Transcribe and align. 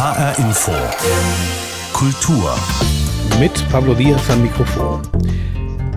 HR 0.00 0.38
Info. 0.38 0.72
Kultur. 1.92 2.54
Mit 3.38 3.52
Pablo 3.70 3.92
Diaz 3.92 4.30
am 4.30 4.40
Mikrofon. 4.40 5.02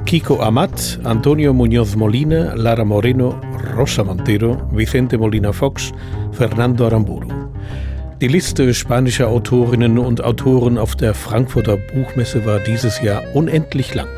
Kiko 0.05 0.41
Amat, 0.41 0.99
Antonio 1.05 1.53
Muñoz 1.53 1.95
Molina, 1.95 2.53
Lara 2.53 2.83
Moreno, 2.83 3.39
Rosa 3.77 4.03
Montero, 4.03 4.57
Vicente 4.73 5.17
Molina 5.17 5.53
Fox, 5.53 5.93
Fernando 6.33 6.85
Aramburu. 6.85 7.29
Die 8.19 8.27
Liste 8.27 8.73
spanischer 8.73 9.29
Autorinnen 9.29 9.97
und 9.97 10.21
Autoren 10.21 10.77
auf 10.77 10.97
der 10.97 11.13
Frankfurter 11.13 11.77
Buchmesse 11.77 12.45
war 12.45 12.59
dieses 12.59 13.01
Jahr 13.01 13.23
unendlich 13.33 13.95
lang. 13.95 14.09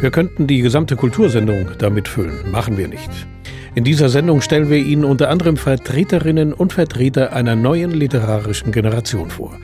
Wir 0.00 0.12
könnten 0.12 0.46
die 0.46 0.60
gesamte 0.60 0.94
Kultursendung 0.94 1.70
damit 1.78 2.06
füllen, 2.06 2.52
machen 2.52 2.76
wir 2.76 2.86
nicht. 2.86 3.10
In 3.76 3.82
dieser 3.82 4.08
Sendung 4.08 4.40
stellen 4.40 4.70
wir 4.70 4.78
Ihnen 4.78 5.04
unter 5.04 5.30
anderem 5.30 5.56
Vertreterinnen 5.56 6.52
und 6.52 6.72
Vertreter 6.72 7.32
einer 7.32 7.56
neuen 7.56 7.90
literarischen 7.90 8.70
Generation 8.70 9.30
vor. 9.30 9.58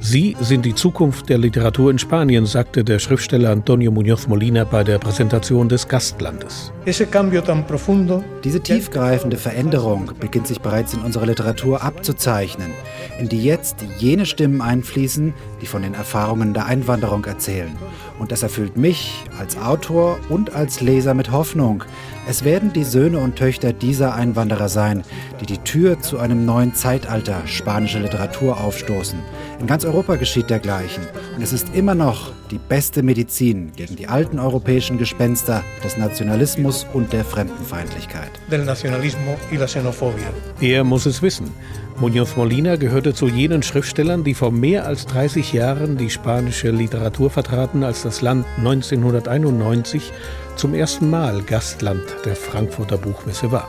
Sie 0.00 0.36
sind 0.40 0.64
die 0.64 0.74
Zukunft 0.74 1.28
der 1.28 1.38
Literatur 1.38 1.90
in 1.90 1.98
Spanien, 1.98 2.46
sagte 2.46 2.84
der 2.84 2.98
Schriftsteller 2.98 3.50
Antonio 3.50 3.90
Muñoz 3.90 4.28
Molina 4.28 4.64
bei 4.64 4.84
der 4.84 4.98
Präsentation 4.98 5.68
des 5.68 5.88
Gastlandes. 5.88 6.72
Diese 6.84 8.60
tiefgreifende 8.60 9.36
Veränderung 9.36 10.12
beginnt 10.20 10.46
sich 10.46 10.60
bereits 10.60 10.94
in 10.94 11.00
unserer 11.00 11.26
Literatur 11.26 11.82
abzuzeichnen, 11.82 12.70
in 13.18 13.28
die 13.28 13.42
jetzt 13.42 13.84
jene 13.98 14.26
Stimmen 14.26 14.60
einfließen, 14.60 15.34
die 15.60 15.66
von 15.66 15.82
den 15.82 15.94
Erfahrungen 15.94 16.54
der 16.54 16.66
Einwanderung 16.66 17.24
erzählen. 17.24 17.74
Und 18.18 18.32
das 18.32 18.42
erfüllt 18.42 18.76
mich 18.76 19.24
als 19.38 19.58
Autor 19.58 20.18
und 20.28 20.54
als 20.54 20.80
Leser 20.80 21.14
mit 21.14 21.32
Hoffnung, 21.32 21.82
es 22.28 22.44
werden 22.44 22.72
die 22.72 22.84
Söhne 22.84 23.18
und 23.18 23.36
Töchter 23.36 23.72
dieser 23.72 24.14
Einwanderer 24.14 24.68
sein, 24.68 25.04
die 25.40 25.46
die 25.46 25.58
Tür 25.58 26.00
zu 26.00 26.18
einem 26.18 26.44
neuen 26.44 26.74
Zeitalter 26.74 27.46
spanischer 27.46 28.00
Literatur 28.00 28.60
aufstoßen. 28.60 29.18
In 29.58 29.66
ganz 29.66 29.84
Europa 29.86 30.16
geschieht 30.16 30.50
dergleichen. 30.50 31.02
Und 31.34 31.42
es 31.42 31.52
ist 31.52 31.74
immer 31.74 31.94
noch 31.94 32.30
die 32.50 32.58
beste 32.58 33.02
Medizin 33.02 33.72
gegen 33.74 33.96
die 33.96 34.06
alten 34.06 34.38
europäischen 34.38 34.98
Gespenster 34.98 35.64
des 35.82 35.96
Nationalismus 35.96 36.86
und 36.92 37.12
der 37.12 37.24
Fremdenfeindlichkeit. 37.24 38.30
Del 38.50 38.64
nacionalismo 38.64 39.36
y 39.50 39.56
la 39.56 39.66
xenofobia. 39.66 40.30
Er 40.60 40.84
muss 40.84 41.06
es 41.06 41.22
wissen. 41.22 41.50
Muñoz 41.98 42.36
Molina 42.36 42.76
gehörte 42.76 43.14
zu 43.14 43.28
jenen 43.28 43.62
Schriftstellern, 43.62 44.22
die 44.22 44.34
vor 44.34 44.52
mehr 44.52 44.84
als 44.84 45.06
30 45.06 45.54
Jahren 45.54 45.96
die 45.96 46.10
spanische 46.10 46.70
Literatur 46.70 47.30
vertraten, 47.30 47.82
als 47.82 48.02
das 48.02 48.20
Land 48.20 48.44
1991 48.58 50.12
zum 50.56 50.74
ersten 50.74 51.08
Mal 51.08 51.40
Gastland 51.40 52.02
der 52.26 52.36
Frankfurter 52.36 52.98
Buchmesse 52.98 53.50
war. 53.50 53.68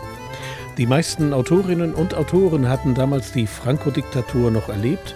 Die 0.77 0.85
meisten 0.85 1.33
Autorinnen 1.33 1.95
und 1.95 2.13
Autoren 2.13 2.67
hatten 2.69 2.93
damals 2.93 3.31
die 3.31 3.47
Franco-Diktatur 3.47 4.51
noch 4.51 4.69
erlebt, 4.69 5.15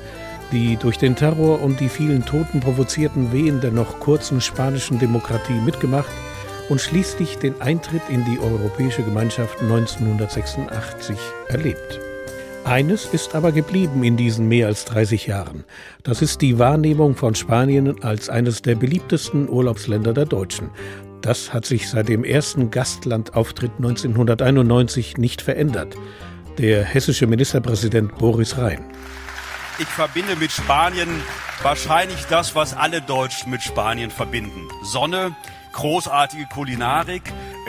die 0.51 0.77
durch 0.77 0.97
den 0.97 1.15
Terror 1.15 1.61
und 1.61 1.79
die 1.79 1.89
vielen 1.89 2.25
Toten 2.25 2.59
provozierten 2.59 3.31
Wehen 3.31 3.61
der 3.61 3.71
noch 3.71 3.99
kurzen 3.99 4.41
spanischen 4.41 4.99
Demokratie 4.99 5.59
mitgemacht 5.65 6.11
und 6.69 6.79
schließlich 6.79 7.37
den 7.37 7.59
Eintritt 7.61 8.03
in 8.09 8.23
die 8.25 8.39
Europäische 8.39 9.03
Gemeinschaft 9.03 9.61
1986 9.61 11.17
erlebt. 11.49 11.99
Eines 12.63 13.05
ist 13.05 13.33
aber 13.33 13.51
geblieben 13.51 14.03
in 14.03 14.17
diesen 14.17 14.47
mehr 14.47 14.67
als 14.67 14.85
30 14.85 15.27
Jahren. 15.27 15.63
Das 16.03 16.21
ist 16.21 16.41
die 16.41 16.59
Wahrnehmung 16.59 17.15
von 17.15 17.33
Spanien 17.33 18.03
als 18.03 18.29
eines 18.29 18.61
der 18.61 18.75
beliebtesten 18.75 19.49
Urlaubsländer 19.49 20.13
der 20.13 20.25
Deutschen. 20.25 20.69
Das 21.21 21.53
hat 21.53 21.65
sich 21.65 21.89
seit 21.89 22.07
dem 22.07 22.23
ersten 22.23 22.71
Gastlandauftritt 22.71 23.71
1991 23.77 25.17
nicht 25.17 25.41
verändert. 25.41 25.95
Der 26.57 26.83
hessische 26.83 27.27
Ministerpräsident 27.27 28.17
Boris 28.17 28.57
Rhein. 28.57 28.85
Ich 29.81 29.87
verbinde 29.87 30.35
mit 30.35 30.51
Spanien 30.51 31.09
wahrscheinlich 31.63 32.25
das, 32.29 32.53
was 32.53 32.75
alle 32.75 33.01
Deutschen 33.01 33.49
mit 33.49 33.63
Spanien 33.63 34.11
verbinden. 34.11 34.69
Sonne, 34.83 35.35
großartige 35.73 36.45
Kulinarik, 36.45 37.23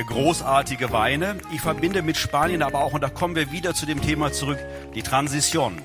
großartige 0.09 0.93
Weine. 0.93 1.39
Ich 1.55 1.62
verbinde 1.62 2.03
mit 2.03 2.19
Spanien 2.19 2.62
aber 2.62 2.81
auch, 2.81 2.93
und 2.93 3.00
da 3.00 3.09
kommen 3.09 3.34
wir 3.34 3.50
wieder 3.50 3.73
zu 3.73 3.87
dem 3.87 4.03
Thema 4.03 4.31
zurück, 4.31 4.59
die 4.95 5.03
Transition. 5.03 5.81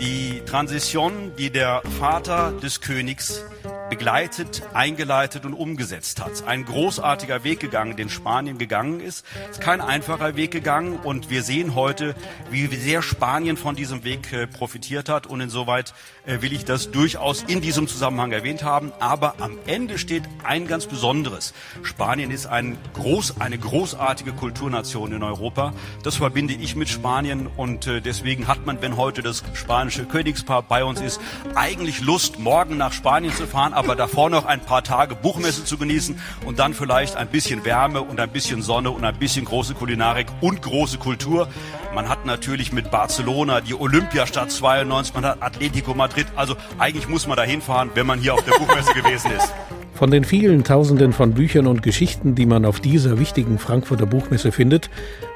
Die 0.00 0.42
Transition, 0.46 1.30
die 1.38 1.50
der 1.50 1.82
Vater 2.00 2.50
des 2.60 2.80
Königs 2.80 3.44
begleitet, 3.92 4.62
eingeleitet 4.72 5.44
und 5.44 5.52
umgesetzt 5.52 6.24
hat. 6.24 6.46
Ein 6.46 6.64
großartiger 6.64 7.44
Weg 7.44 7.60
gegangen, 7.60 7.94
den 7.94 8.08
Spanien 8.08 8.56
gegangen 8.56 9.00
ist. 9.00 9.22
Ist 9.50 9.60
kein 9.60 9.82
einfacher 9.82 10.34
Weg 10.34 10.50
gegangen 10.50 10.96
und 10.96 11.28
wir 11.28 11.42
sehen 11.42 11.74
heute, 11.74 12.14
wie 12.50 12.68
sehr 12.68 13.02
Spanien 13.02 13.58
von 13.58 13.76
diesem 13.76 14.02
Weg 14.02 14.32
äh, 14.32 14.46
profitiert 14.46 15.10
hat 15.10 15.26
und 15.26 15.42
insoweit 15.42 15.92
äh, 16.24 16.40
will 16.40 16.54
ich 16.54 16.64
das 16.64 16.90
durchaus 16.90 17.42
in 17.42 17.60
diesem 17.60 17.86
Zusammenhang 17.86 18.32
erwähnt 18.32 18.64
haben. 18.64 18.92
Aber 18.98 19.34
am 19.40 19.58
Ende 19.66 19.98
steht 19.98 20.22
ein 20.42 20.66
ganz 20.66 20.86
Besonderes. 20.86 21.52
Spanien 21.82 22.30
ist 22.30 22.46
ein 22.46 22.78
groß, 22.94 23.42
eine 23.42 23.58
großartige 23.58 24.32
Kulturnation 24.32 25.12
in 25.12 25.22
Europa. 25.22 25.74
Das 26.02 26.16
verbinde 26.16 26.54
ich 26.54 26.76
mit 26.76 26.88
Spanien 26.88 27.46
und 27.58 27.86
äh, 27.86 28.00
deswegen 28.00 28.48
hat 28.48 28.64
man, 28.64 28.80
wenn 28.80 28.96
heute 28.96 29.20
das 29.20 29.44
spanische 29.52 30.06
Königspaar 30.06 30.62
bei 30.62 30.82
uns 30.82 31.02
ist, 31.02 31.20
eigentlich 31.54 32.00
Lust, 32.00 32.38
morgen 32.38 32.78
nach 32.78 32.94
Spanien 32.94 33.34
zu 33.34 33.46
fahren 33.46 33.74
aber 33.82 33.96
davor 33.96 34.30
noch 34.30 34.46
ein 34.46 34.60
paar 34.60 34.84
Tage 34.84 35.16
Buchmesse 35.16 35.64
zu 35.64 35.76
genießen 35.76 36.16
und 36.46 36.60
dann 36.60 36.72
vielleicht 36.72 37.16
ein 37.16 37.26
bisschen 37.26 37.64
Wärme 37.64 38.00
und 38.00 38.20
ein 38.20 38.30
bisschen 38.30 38.62
Sonne 38.62 38.90
und 38.90 39.04
ein 39.04 39.16
bisschen 39.16 39.44
große 39.44 39.74
Kulinarik 39.74 40.28
und 40.40 40.62
große 40.62 40.98
Kultur. 40.98 41.48
Man 41.92 42.08
hat 42.08 42.24
natürlich 42.24 42.72
mit 42.72 42.92
Barcelona 42.92 43.60
die 43.60 43.74
Olympiastadt 43.74 44.52
92, 44.52 45.14
man 45.14 45.24
hat 45.24 45.42
Atletico 45.42 45.94
Madrid. 45.94 46.26
Also 46.36 46.54
eigentlich 46.78 47.08
muss 47.08 47.26
man 47.26 47.36
da 47.36 47.42
hinfahren, 47.42 47.90
wenn 47.94 48.06
man 48.06 48.20
hier 48.20 48.34
auf 48.34 48.44
der 48.44 48.52
Buchmesse 48.52 48.94
gewesen 48.94 49.32
ist. 49.32 49.52
Von 49.94 50.12
den 50.12 50.24
vielen 50.24 50.62
Tausenden 50.62 51.12
von 51.12 51.34
Büchern 51.34 51.66
und 51.66 51.82
Geschichten, 51.82 52.36
die 52.36 52.46
man 52.46 52.64
auf 52.64 52.78
dieser 52.78 53.18
wichtigen 53.18 53.58
Frankfurter 53.58 54.06
Buchmesse 54.06 54.52
findet, 54.52 54.90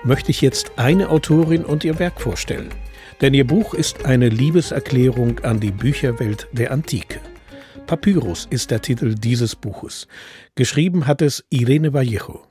möchte 0.04 0.30
ich 0.30 0.40
jetzt 0.40 0.72
eine 0.76 1.08
Autorin 1.08 1.64
und 1.64 1.84
ihr 1.84 1.98
Werk 1.98 2.20
vorstellen. 2.20 2.68
Denn 3.20 3.34
ihr 3.34 3.46
Buch 3.46 3.74
ist 3.74 4.04
eine 4.04 4.28
Liebeserklärung 4.28 5.40
an 5.40 5.58
die 5.58 5.72
Bücherwelt 5.72 6.48
der 6.52 6.70
Antike. 6.70 7.20
Papyrus 7.86 8.48
ist 8.50 8.72
der 8.72 8.82
Titel 8.82 9.14
dieses 9.14 9.54
Buches. 9.54 10.08
Geschrieben 10.56 11.06
hat 11.06 11.22
es 11.22 11.44
Irene 11.50 11.92
Vallejo. 11.92 12.44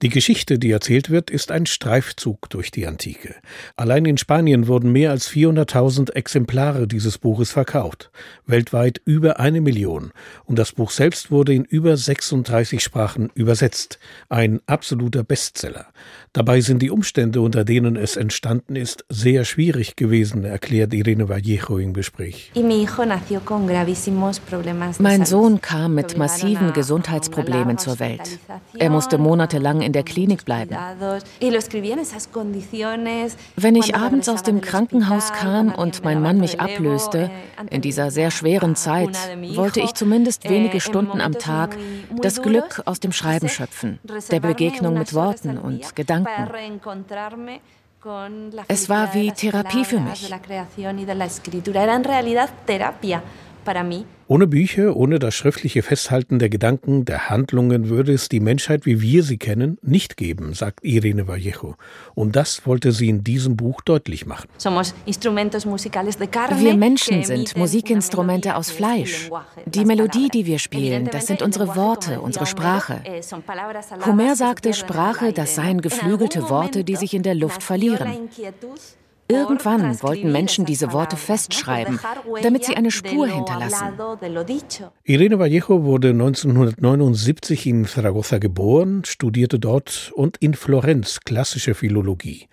Die 0.00 0.08
Geschichte, 0.08 0.58
die 0.58 0.70
erzählt 0.70 1.10
wird, 1.10 1.30
ist 1.30 1.52
ein 1.52 1.66
Streifzug 1.66 2.50
durch 2.50 2.70
die 2.70 2.86
Antike. 2.86 3.36
Allein 3.76 4.06
in 4.06 4.16
Spanien 4.16 4.66
wurden 4.66 4.90
mehr 4.90 5.10
als 5.10 5.30
400.000 5.30 6.12
Exemplare 6.14 6.88
dieses 6.88 7.18
Buches 7.18 7.52
verkauft, 7.52 8.10
weltweit 8.46 9.00
über 9.04 9.38
eine 9.38 9.60
Million, 9.60 10.10
und 10.44 10.58
das 10.58 10.72
Buch 10.72 10.90
selbst 10.90 11.30
wurde 11.30 11.54
in 11.54 11.64
über 11.64 11.96
36 11.96 12.82
Sprachen 12.82 13.30
übersetzt, 13.34 13.98
ein 14.28 14.60
absoluter 14.66 15.22
Bestseller. 15.22 15.92
Dabei 16.34 16.62
sind 16.62 16.80
die 16.80 16.90
Umstände, 16.90 17.42
unter 17.42 17.62
denen 17.62 17.94
es 17.94 18.16
entstanden 18.16 18.74
ist, 18.74 19.04
sehr 19.10 19.44
schwierig 19.44 19.96
gewesen, 19.96 20.44
erklärt 20.44 20.94
Irene 20.94 21.28
Vallejo 21.28 21.76
im 21.76 21.92
Gespräch. 21.92 22.50
Mein 24.98 25.26
Sohn 25.26 25.60
kam 25.60 25.94
mit 25.94 26.16
massiven 26.16 26.72
Gesundheitsproblemen 26.72 27.76
zur 27.76 28.00
Welt. 28.00 28.38
Er 28.78 28.88
musste 28.88 29.18
monatelang 29.18 29.82
in 29.82 29.92
der 29.92 30.04
Klinik 30.04 30.46
bleiben. 30.46 30.74
Wenn 33.56 33.76
ich 33.76 33.94
abends 33.94 34.28
aus 34.30 34.42
dem 34.42 34.62
Krankenhaus 34.62 35.32
kam 35.34 35.74
und 35.74 36.02
mein 36.02 36.22
Mann 36.22 36.38
mich 36.40 36.60
ablöste, 36.60 37.30
in 37.68 37.82
dieser 37.82 38.10
sehr 38.10 38.30
schweren 38.30 38.74
Zeit, 38.74 39.18
wollte 39.54 39.80
ich 39.80 39.92
zumindest 39.92 40.48
wenige 40.48 40.80
Stunden 40.80 41.20
am 41.20 41.34
Tag 41.34 41.76
das 42.22 42.40
Glück 42.40 42.80
aus 42.86 43.00
dem 43.00 43.12
Schreiben 43.12 43.50
schöpfen, 43.50 43.98
der 44.30 44.40
Begegnung 44.40 44.94
mit 44.94 45.12
Worten 45.12 45.58
und 45.58 45.94
Gedanken 45.94 46.21
Gedanken. 48.02 48.64
Es 48.68 48.88
war 48.88 49.14
wie 49.14 49.30
Therapie 49.30 49.84
für 49.84 50.00
mich. 50.00 50.28
Ohne 54.28 54.46
Bücher, 54.46 54.96
ohne 54.96 55.18
das 55.18 55.34
schriftliche 55.34 55.82
Festhalten 55.82 56.38
der 56.38 56.48
Gedanken, 56.48 57.04
der 57.04 57.28
Handlungen 57.28 57.90
würde 57.90 58.12
es 58.12 58.30
die 58.30 58.40
Menschheit, 58.40 58.86
wie 58.86 59.02
wir 59.02 59.22
sie 59.22 59.36
kennen, 59.36 59.78
nicht 59.82 60.16
geben, 60.16 60.54
sagt 60.54 60.82
Irene 60.82 61.28
Vallejo. 61.28 61.76
Und 62.14 62.34
das 62.34 62.66
wollte 62.66 62.92
sie 62.92 63.10
in 63.10 63.24
diesem 63.24 63.56
Buch 63.56 63.82
deutlich 63.82 64.24
machen. 64.24 64.48
Wir 64.58 66.76
Menschen 66.76 67.24
sind 67.24 67.56
Musikinstrumente 67.56 68.56
aus 68.56 68.70
Fleisch. 68.70 69.30
Die 69.66 69.84
Melodie, 69.84 70.28
die 70.28 70.46
wir 70.46 70.58
spielen, 70.58 71.10
das 71.12 71.26
sind 71.26 71.42
unsere 71.42 71.76
Worte, 71.76 72.20
unsere 72.20 72.46
Sprache. 72.46 73.02
Eh, 73.04 73.20
Homer 74.06 74.34
sagte, 74.34 74.72
Sprache, 74.72 75.32
das 75.32 75.56
seien 75.56 75.82
geflügelte 75.82 76.48
Worte, 76.48 76.84
die 76.84 76.96
sich 76.96 77.12
in 77.12 77.22
der 77.22 77.34
Luft 77.34 77.62
verlieren. 77.62 78.28
Irgendwann 79.32 80.02
wollten 80.02 80.30
Menschen 80.30 80.64
diese 80.64 80.92
Worte 80.92 81.16
festschreiben, 81.16 81.98
damit 82.42 82.64
sie 82.64 82.76
eine 82.76 82.90
Spur 82.90 83.26
hinterlassen. 83.26 83.98
Irene 85.04 85.38
Vallejo 85.38 85.84
wurde 85.84 86.10
1979 86.10 87.66
in 87.66 87.86
Zaragoza 87.86 88.38
geboren, 88.38 89.04
studierte 89.04 89.58
dort 89.58 90.12
und 90.14 90.36
in 90.38 90.54
Florenz 90.54 91.20
klassische 91.20 91.74
Philologie. 91.74 92.48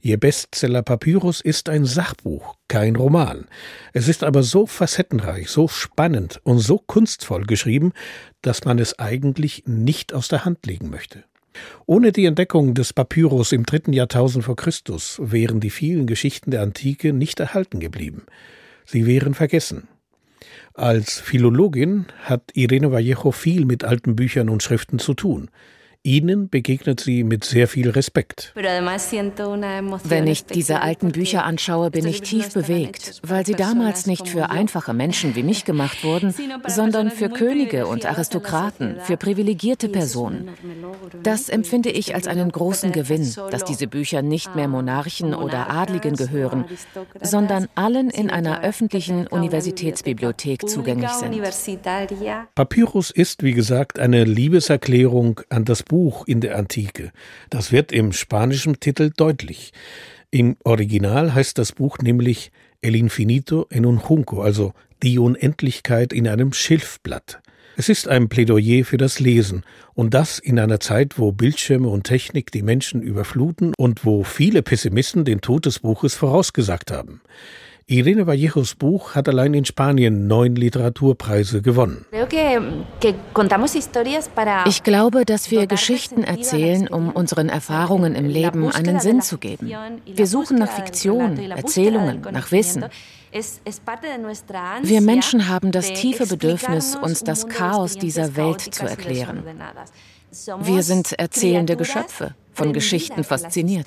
Ihr 0.00 0.18
Bestseller 0.18 0.82
Papyrus 0.82 1.40
ist 1.40 1.68
ein 1.68 1.84
Sachbuch, 1.84 2.56
kein 2.66 2.96
Roman. 2.96 3.46
Es 3.92 4.08
ist 4.08 4.24
aber 4.24 4.42
so 4.42 4.66
facettenreich, 4.66 5.48
so 5.48 5.68
spannend 5.68 6.40
und 6.42 6.58
so 6.58 6.78
kunstvoll 6.78 7.44
geschrieben, 7.44 7.92
dass 8.40 8.64
man 8.64 8.80
es 8.80 8.98
eigentlich 8.98 9.62
nicht 9.66 10.12
aus 10.12 10.26
der 10.26 10.44
Hand 10.44 10.66
legen 10.66 10.90
möchte. 10.90 11.22
Ohne 11.86 12.12
die 12.12 12.24
Entdeckung 12.24 12.74
des 12.74 12.92
Papyrus 12.92 13.52
im 13.52 13.64
dritten 13.64 13.92
Jahrtausend 13.92 14.44
vor 14.44 14.56
Christus 14.56 15.20
wären 15.22 15.60
die 15.60 15.70
vielen 15.70 16.06
Geschichten 16.06 16.50
der 16.50 16.62
Antike 16.62 17.12
nicht 17.12 17.40
erhalten 17.40 17.80
geblieben. 17.80 18.22
Sie 18.84 19.06
wären 19.06 19.34
vergessen. 19.34 19.88
Als 20.74 21.20
Philologin 21.20 22.06
hat 22.22 22.50
Irene 22.54 22.90
Vallejo 22.90 23.30
viel 23.30 23.64
mit 23.64 23.84
alten 23.84 24.16
Büchern 24.16 24.48
und 24.48 24.62
Schriften 24.62 24.98
zu 24.98 25.14
tun. 25.14 25.50
Ihnen 26.04 26.48
begegnet 26.48 26.98
sie 26.98 27.22
mit 27.22 27.44
sehr 27.44 27.68
viel 27.68 27.88
Respekt. 27.88 28.52
Wenn 28.56 30.26
ich 30.26 30.44
diese 30.44 30.80
alten 30.80 31.12
Bücher 31.12 31.44
anschaue, 31.44 31.92
bin 31.92 32.08
ich 32.08 32.22
tief 32.22 32.52
bewegt, 32.52 33.20
weil 33.24 33.46
sie 33.46 33.54
damals 33.54 34.06
nicht 34.06 34.26
für 34.26 34.50
einfache 34.50 34.94
Menschen 34.94 35.36
wie 35.36 35.44
mich 35.44 35.64
gemacht 35.64 36.02
wurden, 36.02 36.34
sondern 36.66 37.12
für 37.12 37.28
Könige 37.28 37.86
und 37.86 38.04
Aristokraten, 38.04 38.96
für 39.04 39.16
privilegierte 39.16 39.88
Personen. 39.88 40.48
Das 41.22 41.48
empfinde 41.48 41.90
ich 41.90 42.16
als 42.16 42.26
einen 42.26 42.50
großen 42.50 42.90
Gewinn, 42.90 43.32
dass 43.52 43.62
diese 43.64 43.86
Bücher 43.86 44.22
nicht 44.22 44.56
mehr 44.56 44.66
Monarchen 44.66 45.36
oder 45.36 45.70
Adligen 45.70 46.16
gehören, 46.16 46.64
sondern 47.20 47.68
allen 47.76 48.10
in 48.10 48.28
einer 48.28 48.64
öffentlichen 48.64 49.28
Universitätsbibliothek 49.28 50.68
zugänglich 50.68 51.12
sind. 51.12 51.40
Papyrus 52.56 53.12
ist, 53.12 53.44
wie 53.44 53.52
gesagt, 53.52 54.00
eine 54.00 54.24
Liebeserklärung 54.24 55.40
an 55.48 55.64
das 55.64 55.84
Buch 55.92 56.26
in 56.26 56.40
der 56.40 56.56
Antike. 56.56 57.12
Das 57.50 57.70
wird 57.70 57.92
im 57.92 58.14
spanischen 58.14 58.80
Titel 58.80 59.10
deutlich. 59.14 59.74
Im 60.30 60.56
Original 60.64 61.34
heißt 61.34 61.58
das 61.58 61.72
Buch 61.72 61.98
nämlich 61.98 62.50
El 62.80 62.96
Infinito 62.96 63.66
en 63.68 63.84
un 63.84 64.00
Junco, 64.08 64.40
also 64.40 64.72
die 65.02 65.18
Unendlichkeit 65.18 66.14
in 66.14 66.26
einem 66.26 66.54
Schilfblatt. 66.54 67.42
Es 67.76 67.90
ist 67.90 68.08
ein 68.08 68.30
Plädoyer 68.30 68.86
für 68.86 68.96
das 68.96 69.20
Lesen 69.20 69.64
und 69.92 70.14
das 70.14 70.38
in 70.38 70.58
einer 70.58 70.80
Zeit, 70.80 71.18
wo 71.18 71.30
Bildschirme 71.30 71.88
und 71.88 72.04
Technik 72.04 72.50
die 72.52 72.62
Menschen 72.62 73.02
überfluten 73.02 73.74
und 73.76 74.06
wo 74.06 74.24
viele 74.24 74.62
Pessimisten 74.62 75.26
den 75.26 75.42
Tod 75.42 75.66
des 75.66 75.80
Buches 75.80 76.14
vorausgesagt 76.14 76.90
haben. 76.90 77.20
Irene 77.86 78.26
Vallejos 78.26 78.74
Buch 78.74 79.14
hat 79.14 79.28
allein 79.28 79.54
in 79.54 79.64
Spanien 79.64 80.26
neun 80.26 80.54
Literaturpreise 80.54 81.62
gewonnen. 81.62 82.06
Ich 84.66 84.82
glaube, 84.82 85.24
dass 85.24 85.50
wir 85.50 85.66
Geschichten 85.66 86.24
erzählen, 86.24 86.88
um 86.88 87.10
unseren 87.10 87.48
Erfahrungen 87.48 88.14
im 88.14 88.26
Leben 88.26 88.70
einen 88.70 89.00
Sinn 89.00 89.20
zu 89.20 89.38
geben. 89.38 89.70
Wir 90.06 90.26
suchen 90.26 90.58
nach 90.58 90.70
Fiktion, 90.70 91.38
Erzählungen, 91.50 92.22
nach 92.32 92.52
Wissen. 92.52 92.86
Wir 94.82 95.00
Menschen 95.00 95.48
haben 95.48 95.72
das 95.72 95.92
tiefe 95.92 96.26
Bedürfnis, 96.26 96.96
uns 96.96 97.24
das 97.24 97.48
Chaos 97.48 97.96
dieser 97.96 98.36
Welt 98.36 98.60
zu 98.60 98.84
erklären. 98.84 99.42
Wir 100.62 100.82
sind 100.82 101.12
erzählende 101.12 101.76
Geschöpfe, 101.76 102.34
von 102.54 102.72
Geschichten 102.72 103.22
fasziniert. 103.22 103.86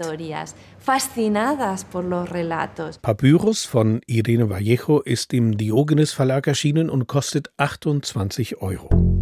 Papyrus 3.01 3.65
von 3.65 4.01
Irene 4.05 4.49
Vallejo 4.49 4.99
ist 4.99 5.33
im 5.33 5.57
Diogenes 5.57 6.13
Verlag 6.13 6.45
erschienen 6.45 6.89
und 6.91 7.07
kostet 7.07 7.51
28 7.57 8.61
Euro. 8.61 9.14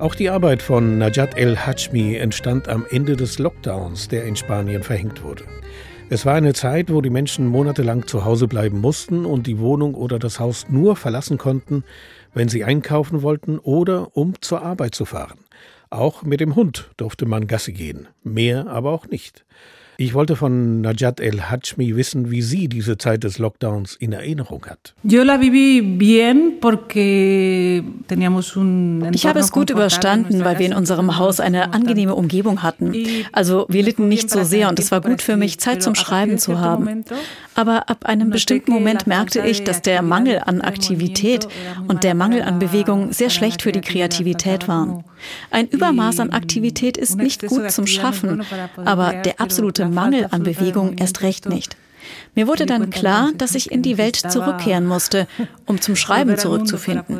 Auch 0.00 0.14
die 0.14 0.30
Arbeit 0.30 0.62
von 0.62 0.96
Najat 0.96 1.36
El-Hajmi 1.36 2.16
entstand 2.16 2.70
am 2.70 2.86
Ende 2.88 3.16
des 3.16 3.38
Lockdowns, 3.38 4.08
der 4.08 4.24
in 4.24 4.34
Spanien 4.34 4.82
verhängt 4.82 5.22
wurde. 5.22 5.44
Es 6.08 6.24
war 6.24 6.36
eine 6.36 6.54
Zeit, 6.54 6.90
wo 6.90 7.02
die 7.02 7.10
Menschen 7.10 7.46
monatelang 7.46 8.06
zu 8.06 8.24
Hause 8.24 8.48
bleiben 8.48 8.80
mussten 8.80 9.26
und 9.26 9.46
die 9.46 9.58
Wohnung 9.58 9.92
oder 9.92 10.18
das 10.18 10.40
Haus 10.40 10.64
nur 10.70 10.96
verlassen 10.96 11.36
konnten, 11.36 11.84
wenn 12.32 12.48
sie 12.48 12.64
einkaufen 12.64 13.20
wollten 13.20 13.58
oder 13.58 14.16
um 14.16 14.32
zur 14.40 14.62
Arbeit 14.62 14.94
zu 14.94 15.04
fahren. 15.04 15.40
Auch 15.90 16.22
mit 16.22 16.40
dem 16.40 16.56
Hund 16.56 16.90
durfte 16.96 17.26
man 17.26 17.46
Gasse 17.46 17.72
gehen, 17.72 18.08
mehr 18.22 18.68
aber 18.68 18.92
auch 18.92 19.06
nicht. 19.06 19.44
Ich 20.02 20.14
wollte 20.14 20.34
von 20.34 20.80
Najat 20.80 21.20
El-Hajmi 21.20 21.94
wissen, 21.94 22.30
wie 22.30 22.40
sie 22.40 22.68
diese 22.68 22.96
Zeit 22.96 23.22
des 23.22 23.36
Lockdowns 23.38 23.96
in 23.96 24.14
Erinnerung 24.14 24.64
hat. 24.64 24.94
Ich 25.02 25.18
habe 29.26 29.40
es 29.40 29.52
gut 29.52 29.68
überstanden, 29.68 30.42
weil 30.42 30.58
wir 30.58 30.64
in 30.64 30.72
unserem 30.72 31.18
Haus 31.18 31.38
eine 31.38 31.74
angenehme 31.74 32.14
Umgebung 32.14 32.62
hatten. 32.62 32.94
Also 33.32 33.66
wir 33.68 33.82
litten 33.82 34.08
nicht 34.08 34.30
so 34.30 34.42
sehr 34.42 34.70
und 34.70 34.78
es 34.78 34.90
war 34.90 35.02
gut 35.02 35.20
für 35.20 35.36
mich, 35.36 35.60
Zeit 35.60 35.82
zum 35.82 35.94
Schreiben 35.94 36.38
zu 36.38 36.58
haben. 36.58 37.04
Aber 37.54 37.90
ab 37.90 38.06
einem 38.06 38.30
bestimmten 38.30 38.72
Moment 38.72 39.06
merkte 39.06 39.40
ich, 39.40 39.64
dass 39.64 39.82
der 39.82 40.00
Mangel 40.00 40.40
an 40.46 40.62
Aktivität 40.62 41.46
und 41.88 42.04
der 42.04 42.14
Mangel 42.14 42.40
an 42.40 42.58
Bewegung 42.58 43.12
sehr 43.12 43.28
schlecht 43.28 43.60
für 43.60 43.72
die 43.72 43.82
Kreativität 43.82 44.66
waren. 44.66 45.04
Ein 45.50 45.68
Übermaß 45.68 46.20
an 46.20 46.30
Aktivität 46.30 46.96
ist 46.96 47.18
nicht 47.18 47.46
gut 47.46 47.70
zum 47.70 47.86
Schaffen, 47.86 48.42
aber 48.76 49.12
der 49.12 49.40
absolute 49.40 49.89
Mangel 49.90 50.28
an 50.30 50.42
Bewegung 50.42 50.96
erst 50.98 51.22
recht 51.22 51.48
nicht. 51.48 51.76
Mir 52.34 52.46
wurde 52.46 52.66
dann 52.66 52.90
klar, 52.90 53.30
dass 53.36 53.54
ich 53.54 53.70
in 53.70 53.82
die 53.82 53.98
Welt 53.98 54.16
zurückkehren 54.16 54.86
musste, 54.86 55.26
um 55.66 55.80
zum 55.80 55.96
Schreiben 56.02 56.38
zurückzufinden. 56.38 57.18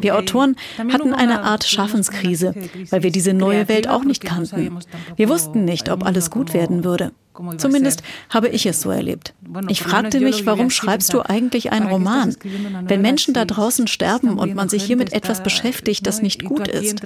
Wir 0.00 0.16
Autoren 0.16 0.56
hatten 0.92 1.14
eine 1.14 1.42
Art 1.42 1.64
Schaffenskrise, 1.64 2.54
weil 2.90 3.02
wir 3.02 3.10
diese 3.10 3.34
neue 3.34 3.68
Welt 3.68 3.88
auch 3.88 4.04
nicht 4.04 4.24
kannten. 4.24 4.78
Wir 5.16 5.28
wussten 5.28 5.64
nicht, 5.64 5.90
ob 5.90 6.04
alles 6.04 6.30
gut 6.30 6.54
werden 6.54 6.84
würde. 6.84 7.12
Zumindest 7.56 8.02
habe 8.28 8.48
ich 8.48 8.66
es 8.66 8.82
so 8.82 8.90
erlebt. 8.90 9.32
Ich 9.68 9.82
fragte 9.82 10.20
mich, 10.20 10.44
warum 10.44 10.70
schreibst 10.70 11.14
du 11.14 11.22
eigentlich 11.22 11.72
einen 11.72 11.86
Roman? 11.86 12.36
Wenn 12.84 13.00
Menschen 13.00 13.32
da 13.32 13.44
draußen 13.44 13.86
sterben 13.86 14.38
und 14.38 14.54
man 14.54 14.68
sich 14.68 14.84
hier 14.84 14.96
mit 14.96 15.12
etwas 15.12 15.42
beschäftigt, 15.42 16.06
das 16.06 16.20
nicht 16.20 16.44
gut 16.44 16.68
ist. 16.68 17.02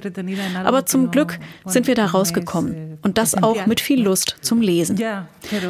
Aber 0.63 0.85
zum 0.85 1.11
Glück 1.11 1.39
sind 1.65 1.87
wir 1.87 1.95
da 1.95 2.07
rausgekommen 2.07 2.97
und 3.01 3.17
das 3.17 3.41
auch 3.41 3.65
mit 3.65 3.79
viel 3.79 4.03
Lust 4.03 4.37
zum 4.41 4.61
Lesen. 4.61 4.99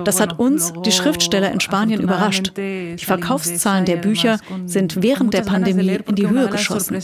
Das 0.03 0.19
hat 0.19 0.39
uns, 0.39 0.73
die 0.85 0.91
Schriftsteller 0.91 1.51
in 1.51 1.59
Spanien, 1.59 2.01
überrascht. 2.01 2.53
Die 2.57 3.05
Verkaufszahlen 3.05 3.85
der 3.85 3.97
Bücher 3.97 4.39
sind 4.65 5.01
während 5.01 5.33
der 5.33 5.41
Pandemie 5.41 5.99
in 6.07 6.15
die 6.15 6.29
Höhe 6.29 6.47
geschossen. 6.47 6.97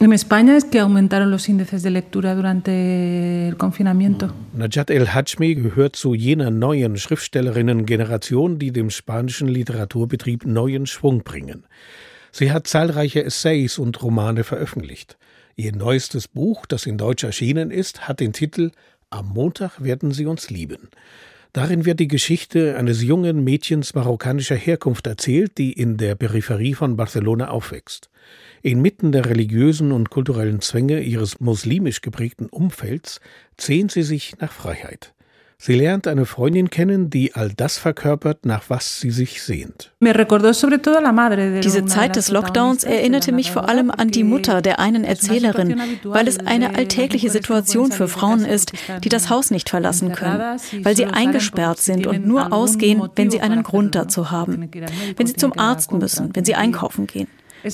En 0.00 0.12
España 0.12 0.56
es 0.56 0.64
que 0.64 0.80
aumentaron 0.80 1.30
los 1.30 1.48
índices 1.48 1.82
de 1.82 1.90
lectura 1.90 2.34
durante 2.34 3.48
el 3.48 3.56
confinamiento. 3.56 4.32
Najat 4.54 4.90
El-Hajmi 4.90 5.54
gehört 5.54 5.96
zu 5.96 6.14
jener 6.14 6.50
neuen 6.50 6.96
Schriftstellerinnen-Generation, 6.96 8.58
die 8.58 8.72
dem 8.72 8.90
spanischen 8.90 9.48
Literaturbetrieb 9.48 10.44
neuen 10.44 10.86
Schwung 10.86 11.22
bringen. 11.22 11.64
Sie 12.30 12.50
hat 12.50 12.66
zahlreiche 12.66 13.24
Essays 13.24 13.78
und 13.78 14.02
Romane 14.02 14.44
veröffentlicht. 14.44 15.18
Ihr 15.56 15.76
neuestes 15.76 16.28
Buch, 16.28 16.64
das 16.66 16.86
in 16.86 16.96
Deutsch 16.96 17.24
erschienen 17.24 17.70
ist, 17.70 18.08
hat 18.08 18.20
den 18.20 18.32
Titel 18.32 18.70
Am 19.10 19.28
Montag 19.28 19.82
werden 19.82 20.12
Sie 20.12 20.24
uns 20.24 20.48
lieben. 20.48 20.88
Darin 21.52 21.84
wird 21.84 22.00
die 22.00 22.08
Geschichte 22.08 22.78
eines 22.78 23.02
jungen 23.02 23.44
Mädchens 23.44 23.94
marokkanischer 23.94 24.56
Herkunft 24.56 25.06
erzählt, 25.06 25.58
die 25.58 25.72
in 25.72 25.98
der 25.98 26.14
Peripherie 26.14 26.72
von 26.72 26.96
Barcelona 26.96 27.48
aufwächst. 27.48 28.08
Inmitten 28.62 29.10
der 29.10 29.26
religiösen 29.26 29.90
und 29.90 30.10
kulturellen 30.10 30.60
Zwänge 30.60 31.00
ihres 31.00 31.40
muslimisch 31.40 32.00
geprägten 32.00 32.46
Umfelds 32.46 33.20
sehnt 33.58 33.90
sie 33.90 34.04
sich 34.04 34.34
nach 34.38 34.52
Freiheit. 34.52 35.12
Sie 35.64 35.74
lernt 35.74 36.08
eine 36.08 36.26
Freundin 36.26 36.70
kennen, 36.70 37.08
die 37.08 37.36
all 37.36 37.50
das 37.50 37.78
verkörpert, 37.78 38.46
nach 38.46 38.64
was 38.68 38.98
sie 38.98 39.12
sich 39.12 39.44
sehnt. 39.44 39.92
Diese 40.00 41.84
Zeit 41.86 42.16
des 42.16 42.30
Lockdowns 42.32 42.82
erinnerte 42.82 43.30
mich 43.30 43.52
vor 43.52 43.68
allem 43.68 43.92
an 43.92 44.08
die 44.08 44.24
Mutter 44.24 44.60
der 44.60 44.80
einen 44.80 45.04
Erzählerin, 45.04 45.80
weil 46.02 46.26
es 46.26 46.40
eine 46.40 46.74
alltägliche 46.74 47.30
Situation 47.30 47.92
für 47.92 48.08
Frauen 48.08 48.44
ist, 48.44 48.72
die 49.04 49.08
das 49.08 49.30
Haus 49.30 49.52
nicht 49.52 49.70
verlassen 49.70 50.10
können, 50.10 50.58
weil 50.82 50.96
sie 50.96 51.06
eingesperrt 51.06 51.78
sind 51.78 52.08
und 52.08 52.26
nur 52.26 52.52
ausgehen, 52.52 53.00
wenn 53.14 53.30
sie 53.30 53.40
einen 53.40 53.62
Grund 53.62 53.94
dazu 53.94 54.32
haben, 54.32 54.68
wenn 55.16 55.26
sie 55.28 55.34
zum 55.34 55.56
Arzt 55.56 55.92
müssen, 55.92 56.34
wenn 56.34 56.44
sie 56.44 56.56
einkaufen 56.56 57.06
gehen. 57.06 57.28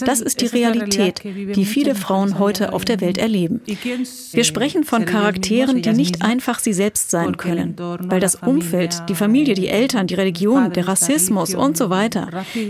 Das 0.04 0.21
ist 0.21 0.40
die 0.40 0.47
Realität, 0.47 1.23
die 1.25 1.64
viele 1.64 1.95
Frauen 1.95 2.38
heute 2.38 2.73
auf 2.73 2.85
der 2.85 3.00
Welt 3.00 3.18
erleben. 3.18 3.61
Wir 4.33 4.45
sprechen 4.45 4.85
von 4.85 5.04
Charakteren, 5.04 5.83
die 5.83 5.92
nicht 5.92 6.23
einfach 6.23 6.59
sie 6.59 6.73
selbst 6.73 7.11
sein 7.11 7.37
können, 7.37 7.75
weil 7.78 8.21
das 8.21 8.35
Umfeld, 8.37 9.02
die 9.09 9.14
Familie, 9.14 9.54
die 9.54 9.68
Eltern, 9.68 10.07
die 10.07 10.14
Religion, 10.14 10.73
der 10.73 10.88
Rassismus 10.88 11.54
und 11.54 11.76
so 11.76 11.90
weiter 11.90 12.28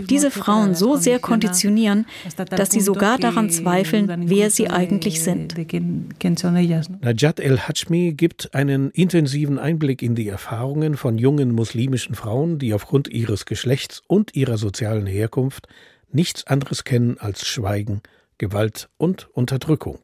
diese 0.09 0.31
Frauen 0.31 0.75
so 0.75 0.95
sehr 0.95 1.19
konditionieren, 1.19 2.05
dass 2.49 2.71
sie 2.71 2.81
sogar 2.81 3.17
daran 3.17 3.49
zweifeln, 3.49 4.25
wer 4.29 4.49
sie 4.49 4.69
eigentlich 4.69 5.23
sind. 5.23 5.55
Najat 7.01 7.39
El-Hajmi 7.39 8.13
gibt 8.13 8.53
einen 8.53 8.89
intensiven 8.91 9.59
Einblick 9.59 10.01
in 10.01 10.15
die 10.15 10.27
Erfahrungen 10.27 10.97
von 10.97 11.17
jungen 11.17 11.51
muslimischen 11.51 12.15
Frauen, 12.15 12.59
die 12.59 12.73
aufgrund 12.73 13.07
ihres 13.07 13.45
Geschlechts 13.45 14.01
und 14.07 14.35
ihrer 14.35 14.57
sozialen 14.57 15.05
Herkunft 15.05 15.67
nichts 16.11 16.47
anderes 16.47 16.83
kennen 16.83 17.17
als 17.19 17.45
Schweigen, 17.45 18.01
Gewalt 18.37 18.87
und 18.97 19.27
Unterdrückung. 19.33 19.99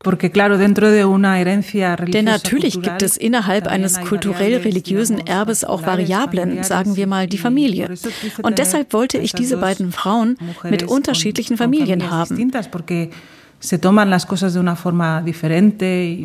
Denn 2.07 2.25
natürlich 2.25 2.81
gibt 2.81 3.01
es 3.01 3.15
innerhalb 3.15 3.67
eines 3.67 4.01
kulturell-religiösen 4.01 5.25
Erbes 5.25 5.63
auch 5.63 5.83
Variablen, 5.83 6.61
sagen 6.63 6.97
wir 6.97 7.07
mal 7.07 7.27
die 7.27 7.37
Familie. 7.37 7.95
Und 8.43 8.59
deshalb 8.59 8.91
wollte 8.91 9.17
ich 9.17 9.33
diese 9.33 9.57
beiden 9.57 9.93
Frauen 9.93 10.37
mit 10.63 10.83
unterschiedlichen 10.83 11.55
Familien 11.55 12.11
haben 12.11 12.51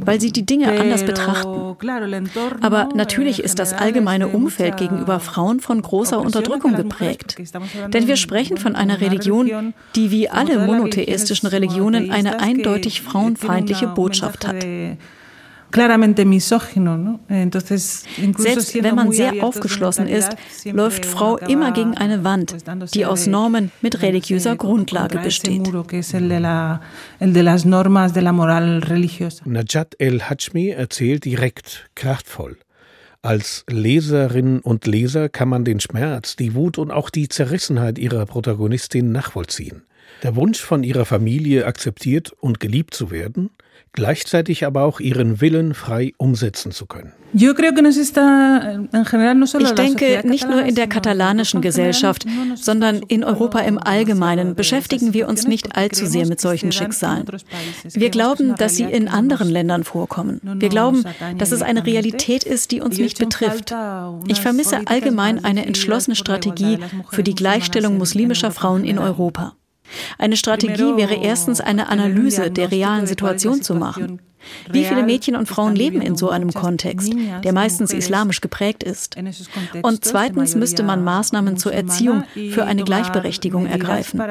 weil 0.04 0.20
sie 0.20 0.32
die 0.32 0.44
Dinge 0.44 0.80
anders 0.80 1.04
betrachten. 1.04 1.76
Aber 2.60 2.88
natürlich 2.94 3.42
ist 3.42 3.58
das 3.58 3.72
allgemeine 3.72 4.28
Umfeld 4.28 4.76
gegenüber 4.76 5.20
Frauen 5.20 5.60
von 5.60 5.80
großer 5.80 6.20
Unterdrückung 6.20 6.74
geprägt. 6.74 7.36
Denn 7.92 8.06
wir 8.06 8.16
sprechen 8.16 8.56
von 8.56 8.76
einer 8.76 9.00
Religion, 9.00 9.74
die 9.94 10.10
wie 10.10 10.28
alle 10.28 10.66
monotheistischen 10.66 11.48
Religionen 11.48 12.10
eine 12.10 12.40
eindeutig 12.40 13.02
frauenfeindliche 13.02 13.86
Botschaft 13.88 14.46
hat 14.46 14.64
claramente 15.70 16.24
misógino. 16.24 16.96
¿no? 16.96 17.20
Entonces, 17.28 18.04
Selbst 18.36 18.74
wenn 18.82 18.94
man 18.94 19.12
sehr 19.12 19.42
aufgeschlossen 19.42 20.08
ist, 20.08 20.30
läuft 20.64 21.06
Frau 21.06 21.36
immer 21.38 21.72
gegen 21.72 21.96
eine 21.96 22.24
Wand, 22.24 22.56
die 22.94 23.06
aus 23.06 23.26
Normen 23.26 23.70
mit 23.80 24.02
religiöser 24.02 24.56
Grundlage 24.56 25.18
besteht. 25.18 25.62
Najat 29.44 29.94
el-Hajmi 29.98 30.68
erzählt 30.68 31.24
direkt, 31.24 31.90
kraftvoll. 31.94 32.56
Als 33.22 33.64
Leserinnen 33.68 34.60
und 34.60 34.86
Leser 34.86 35.28
kann 35.28 35.50
man 35.50 35.64
den 35.66 35.78
Schmerz, 35.78 36.36
die 36.36 36.54
Wut 36.54 36.78
und 36.78 36.90
auch 36.90 37.10
die 37.10 37.28
Zerrissenheit 37.28 37.98
ihrer 37.98 38.24
Protagonistin 38.24 39.12
nachvollziehen. 39.12 39.82
Der 40.22 40.36
Wunsch 40.36 40.60
von 40.60 40.82
ihrer 40.82 41.04
Familie 41.04 41.66
akzeptiert 41.66 42.32
und 42.40 42.60
geliebt 42.60 42.94
zu 42.94 43.10
werden, 43.10 43.50
gleichzeitig 43.92 44.64
aber 44.66 44.84
auch 44.84 45.00
ihren 45.00 45.40
Willen 45.40 45.74
frei 45.74 46.12
umsetzen 46.16 46.72
zu 46.72 46.86
können. 46.86 47.12
Ich 47.32 47.42
denke, 49.72 50.22
nicht 50.24 50.48
nur 50.48 50.64
in 50.64 50.74
der 50.74 50.88
katalanischen 50.88 51.60
Gesellschaft, 51.60 52.26
sondern 52.56 53.02
in 53.06 53.22
Europa 53.22 53.60
im 53.60 53.78
Allgemeinen 53.78 54.56
beschäftigen 54.56 55.14
wir 55.14 55.28
uns 55.28 55.46
nicht 55.46 55.76
allzu 55.76 56.06
sehr 56.06 56.26
mit 56.26 56.40
solchen 56.40 56.72
Schicksalen. 56.72 57.26
Wir 57.84 58.10
glauben, 58.10 58.56
dass 58.56 58.74
sie 58.76 58.84
in 58.84 59.06
anderen 59.06 59.48
Ländern 59.48 59.84
vorkommen. 59.84 60.40
Wir 60.42 60.68
glauben, 60.68 61.04
dass 61.38 61.52
es 61.52 61.62
eine 61.62 61.86
Realität 61.86 62.42
ist, 62.42 62.72
die 62.72 62.80
uns 62.80 62.98
nicht 62.98 63.18
betrifft. 63.18 63.72
Ich 64.26 64.40
vermisse 64.40 64.80
allgemein 64.86 65.44
eine 65.44 65.66
entschlossene 65.66 66.16
Strategie 66.16 66.78
für 67.10 67.22
die 67.22 67.34
Gleichstellung 67.34 67.96
muslimischer 67.96 68.50
Frauen 68.50 68.84
in 68.84 68.98
Europa. 68.98 69.54
Eine 70.18 70.36
Strategie 70.36 70.96
wäre 70.96 71.14
erstens 71.14 71.60
eine 71.60 71.88
Analyse 71.88 72.50
der 72.50 72.70
realen 72.70 73.06
Situation 73.06 73.62
zu 73.62 73.74
machen. 73.74 74.20
Wie 74.70 74.84
viele 74.84 75.02
Mädchen 75.02 75.36
und 75.36 75.46
Frauen 75.46 75.74
leben 75.74 76.00
in 76.00 76.16
so 76.16 76.30
einem 76.30 76.52
Kontext, 76.52 77.12
der 77.44 77.52
meistens 77.52 77.92
islamisch 77.92 78.40
geprägt 78.40 78.82
ist? 78.82 79.16
Und 79.82 80.04
zweitens 80.04 80.54
müsste 80.54 80.82
man 80.82 81.04
Maßnahmen 81.04 81.56
zur 81.56 81.72
Erziehung 81.72 82.24
für 82.50 82.64
eine 82.64 82.84
Gleichberechtigung 82.84 83.66
ergreifen. 83.66 84.22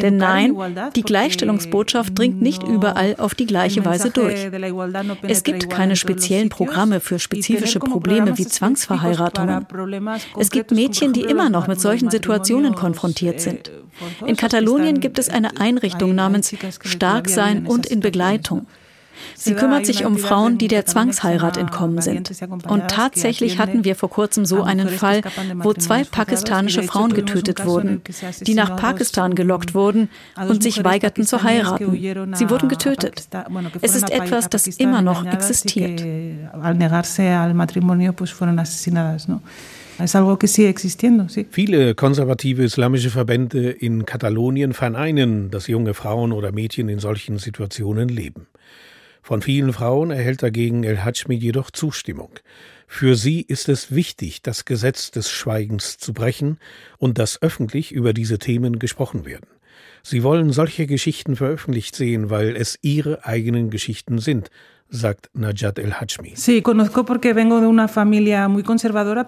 Denn 0.00 0.16
nein, 0.16 0.56
die 0.96 1.02
Gleichstellungsbotschaft 1.02 2.18
dringt 2.18 2.40
nicht 2.40 2.62
überall 2.62 3.16
auf 3.18 3.34
die 3.34 3.46
gleiche 3.46 3.84
Weise 3.84 4.10
durch. 4.10 4.48
Es 5.22 5.42
gibt 5.44 5.70
keine 5.70 5.96
speziellen 5.96 6.48
Programme 6.48 7.00
für 7.00 7.18
spezifische 7.18 7.80
Probleme 7.80 8.38
wie 8.38 8.46
Zwangsverheiratungen. 8.46 9.66
Es 10.38 10.50
gibt 10.50 10.70
Mädchen, 10.70 11.12
die 11.12 11.22
immer 11.22 11.50
noch 11.50 11.66
mit 11.66 11.80
solchen 11.80 12.10
Situationen 12.10 12.74
konfrontiert 12.74 13.40
sind. 13.40 13.70
In 14.24 14.36
Katalonien 14.36 15.00
gibt 15.00 15.18
es 15.18 15.28
eine 15.28 15.60
Einrichtung 15.60 16.14
namens 16.14 16.54
Stark 16.80 17.28
sein 17.28 17.66
und 17.66 17.86
in 17.86 18.00
Begleitung. 18.00 18.66
Sie 19.38 19.54
kümmert 19.54 19.86
sich 19.86 20.04
um 20.04 20.18
Frauen, 20.18 20.58
die 20.58 20.66
der 20.66 20.84
Zwangsheirat 20.84 21.56
entkommen 21.56 22.02
sind. 22.02 22.30
Und 22.66 22.88
tatsächlich 22.88 23.58
hatten 23.58 23.84
wir 23.84 23.94
vor 23.94 24.10
kurzem 24.10 24.44
so 24.44 24.62
einen 24.62 24.88
Fall, 24.88 25.22
wo 25.54 25.72
zwei 25.74 26.02
pakistanische 26.02 26.82
Frauen 26.82 27.14
getötet 27.14 27.64
wurden, 27.64 28.02
die 28.40 28.54
nach 28.54 28.76
Pakistan 28.76 29.36
gelockt 29.36 29.74
wurden 29.74 30.08
und 30.48 30.62
sich 30.62 30.82
weigerten 30.82 31.24
zu 31.24 31.42
heiraten. 31.44 32.34
Sie 32.34 32.50
wurden 32.50 32.68
getötet. 32.68 33.28
Es 33.80 33.94
ist 33.94 34.10
etwas, 34.10 34.50
das 34.50 34.66
immer 34.66 35.02
noch 35.02 35.24
existiert. 35.24 36.04
Viele 41.50 41.94
konservative 41.94 42.62
islamische 42.62 43.10
Verbände 43.10 43.70
in 43.70 44.06
Katalonien 44.06 44.72
verneinen, 44.72 45.50
dass 45.50 45.66
junge 45.66 45.94
Frauen 45.94 46.32
oder 46.32 46.52
Mädchen 46.52 46.88
in 46.88 46.98
solchen 46.98 47.38
Situationen 47.38 48.08
leben. 48.08 48.46
Von 49.22 49.42
vielen 49.42 49.72
Frauen 49.72 50.10
erhält 50.10 50.42
dagegen 50.42 50.84
El 50.84 51.04
Hajmi 51.04 51.34
jedoch 51.34 51.70
Zustimmung. 51.70 52.38
Für 52.86 53.16
sie 53.16 53.42
ist 53.42 53.68
es 53.68 53.94
wichtig, 53.94 54.42
das 54.42 54.64
Gesetz 54.64 55.10
des 55.10 55.30
Schweigens 55.30 55.98
zu 55.98 56.14
brechen 56.14 56.58
und 56.96 57.18
dass 57.18 57.42
öffentlich 57.42 57.92
über 57.92 58.12
diese 58.14 58.38
Themen 58.38 58.78
gesprochen 58.78 59.26
werden. 59.26 59.46
Sie 60.02 60.22
wollen 60.22 60.52
solche 60.52 60.86
Geschichten 60.86 61.36
veröffentlicht 61.36 61.94
sehen, 61.94 62.30
weil 62.30 62.56
es 62.56 62.78
ihre 62.80 63.26
eigenen 63.26 63.68
Geschichten 63.68 64.18
sind, 64.18 64.50
sagt 64.90 65.28
Najat 65.34 65.78
El-Hajmi. 65.78 66.32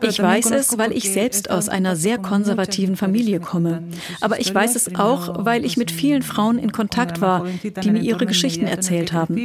Ich 0.03 0.23
weiß 0.23 0.51
es, 0.53 0.79
weil 0.79 0.93
ich 0.93 1.13
selbst 1.13 1.51
aus 1.51 1.69
einer 1.69 1.97
sehr 1.97 2.19
konservativen 2.19 2.97
Familie 2.97 3.41
komme. 3.41 3.83
Aber 4.21 4.41
ich 4.41 4.55
weiß 4.55 4.75
es 4.77 4.95
auch, 4.95 5.45
weil 5.45 5.65
ich 5.65 5.77
mit 5.77 5.91
vielen 5.91 6.23
Frauen 6.23 6.59
in 6.59 6.73
Kontakt 6.73 7.21
war, 7.21 7.47
die 7.63 7.91
mir 7.91 8.01
ihre 8.01 8.27
Geschichten 8.27 8.67
erzählt 8.67 9.13
haben. 9.13 9.37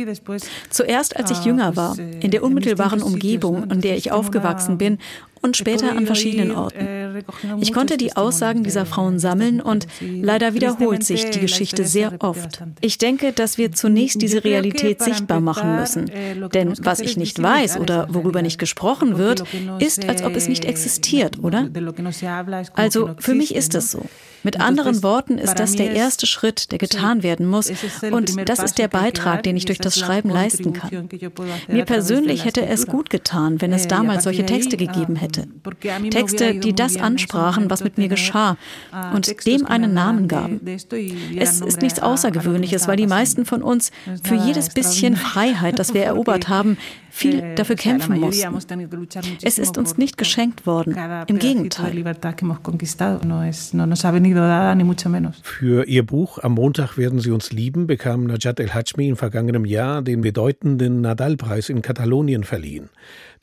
Zuerst, 0.70 1.18
als 1.18 1.32
ich 1.32 1.44
jünger 1.44 1.76
war, 1.76 1.98
in 1.98 2.32
der 2.32 2.44
unmittelbaren 2.44 3.02
Umgebung, 3.02 3.70
in 3.70 3.82
der 3.82 3.98
ich 3.98 4.12
aufgewachsen 4.12 4.78
bin 4.78 5.00
und 5.42 5.58
später 5.58 5.92
an 5.92 6.06
verschiedenen 6.06 6.52
Orten. 6.52 7.24
Ich 7.60 7.74
konnte 7.74 7.98
die 7.98 8.16
Aussagen 8.16 8.64
dieser 8.64 8.86
Frauen 8.86 9.20
sammeln 9.20 9.62
und 9.62 9.88
leider 10.02 10.54
wiederholt 10.54 11.04
sich 11.04 11.30
die 11.30 11.40
Geschichte 11.40 11.86
sehr 11.86 12.14
oft. 12.20 12.62
Ich 12.82 12.98
denke, 12.98 13.32
dass 13.32 13.58
wir 13.58 13.72
zunächst 13.72 14.22
diese 14.22 14.44
Realität 14.44 15.02
sichtbar 15.02 15.40
machen 15.40 15.76
müssen. 15.76 16.12
Denn 16.54 16.74
was 16.82 17.00
ich 17.00 17.18
nicht 17.18 17.42
weiß 17.42 17.78
oder 17.80 18.08
worüber 18.10 18.42
nicht 18.42 18.60
gesprochen 18.60 19.18
wird, 19.18 19.44
ist, 19.80 20.08
als 20.08 20.24
ob 20.24 20.36
es 20.36 20.48
nicht 20.48 20.66
existiert, 20.66 21.40
oder? 21.40 21.70
Also 22.74 23.12
für 23.20 23.36
mich 23.36 23.56
ist 23.56 23.76
es 23.76 23.92
so. 23.92 24.06
Mit 24.44 24.60
anderen 24.60 25.02
Worten 25.02 25.40
ist 25.40 25.58
das 25.58 25.76
der 25.76 25.94
erste 25.94 26.28
Schritt, 26.28 26.72
der 26.72 26.78
getan 26.78 27.24
werden 27.24 27.48
muss. 27.48 27.72
Und 28.12 28.48
das 28.48 28.60
ist 28.60 28.78
der 28.78 28.88
Beitrag, 28.88 29.42
den 29.42 29.58
ich 29.58 29.66
durch 29.66 29.80
das 29.80 29.98
Schreiben 29.98 30.30
leisten 30.30 30.74
kann. 30.74 31.10
Mir 31.68 31.84
persönlich 31.84 32.46
hätte 32.46 32.64
es 32.66 32.86
gut 32.86 33.10
getan, 33.10 33.60
wenn 33.60 33.74
es 33.74 33.88
damals 33.88 34.26
solche 34.26 34.46
Texte 34.46 34.78
gegeben 34.78 35.16
hätte. 35.16 35.35
Texte, 36.10 36.56
die 36.56 36.74
das 36.74 36.98
ansprachen, 36.98 37.70
was 37.70 37.84
mit 37.84 37.98
mir 37.98 38.08
geschah 38.08 38.58
und 39.14 39.46
dem 39.46 39.66
einen 39.66 39.94
Namen 39.94 40.28
gaben. 40.28 40.62
Es 40.66 41.62
ist 41.62 41.82
nichts 41.82 42.00
Außergewöhnliches, 42.00 42.88
weil 42.88 42.98
die 42.98 43.08
meisten 43.08 43.46
von 43.46 43.62
uns 43.62 43.92
für 44.24 44.36
jedes 44.36 44.70
bisschen 44.70 45.16
Freiheit, 45.16 45.80
das 45.80 45.94
wir 45.94 46.04
erobert 46.16 46.50
haben, 46.50 46.78
viel 47.16 47.40
eh, 47.40 47.56
dafür 47.56 47.76
kämpfen 47.76 48.20
mussten. 48.20 48.58
Es 49.42 49.58
ist 49.58 49.78
uns 49.78 49.98
nicht 49.98 50.18
geschenkt 50.18 50.66
worden. 50.66 50.96
Im 51.28 51.40
Gegenteil. 51.40 52.04
Für 55.42 55.88
ihr 55.88 56.06
Buch 56.06 56.40
Am 56.40 56.52
Montag 56.54 56.98
werden 56.98 57.20
Sie 57.20 57.32
uns 57.32 57.52
lieben 57.52 57.88
bekam 57.88 58.26
Najat 58.26 58.60
El-Hajmi 58.60 59.08
im 59.08 59.16
vergangenen 59.16 59.64
Jahr 59.66 60.02
den 60.02 60.22
bedeutenden 60.22 61.02
Nadal-Preis 61.02 61.70
in 61.70 61.82
Katalonien 61.82 62.44
verliehen. 62.44 62.90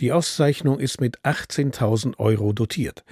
Die 0.00 0.12
Auszeichnung 0.12 0.78
ist 0.78 1.00
mit 1.00 1.24
18.000 1.72 2.18
Euro 2.18 2.52
dotiert. 2.52 3.04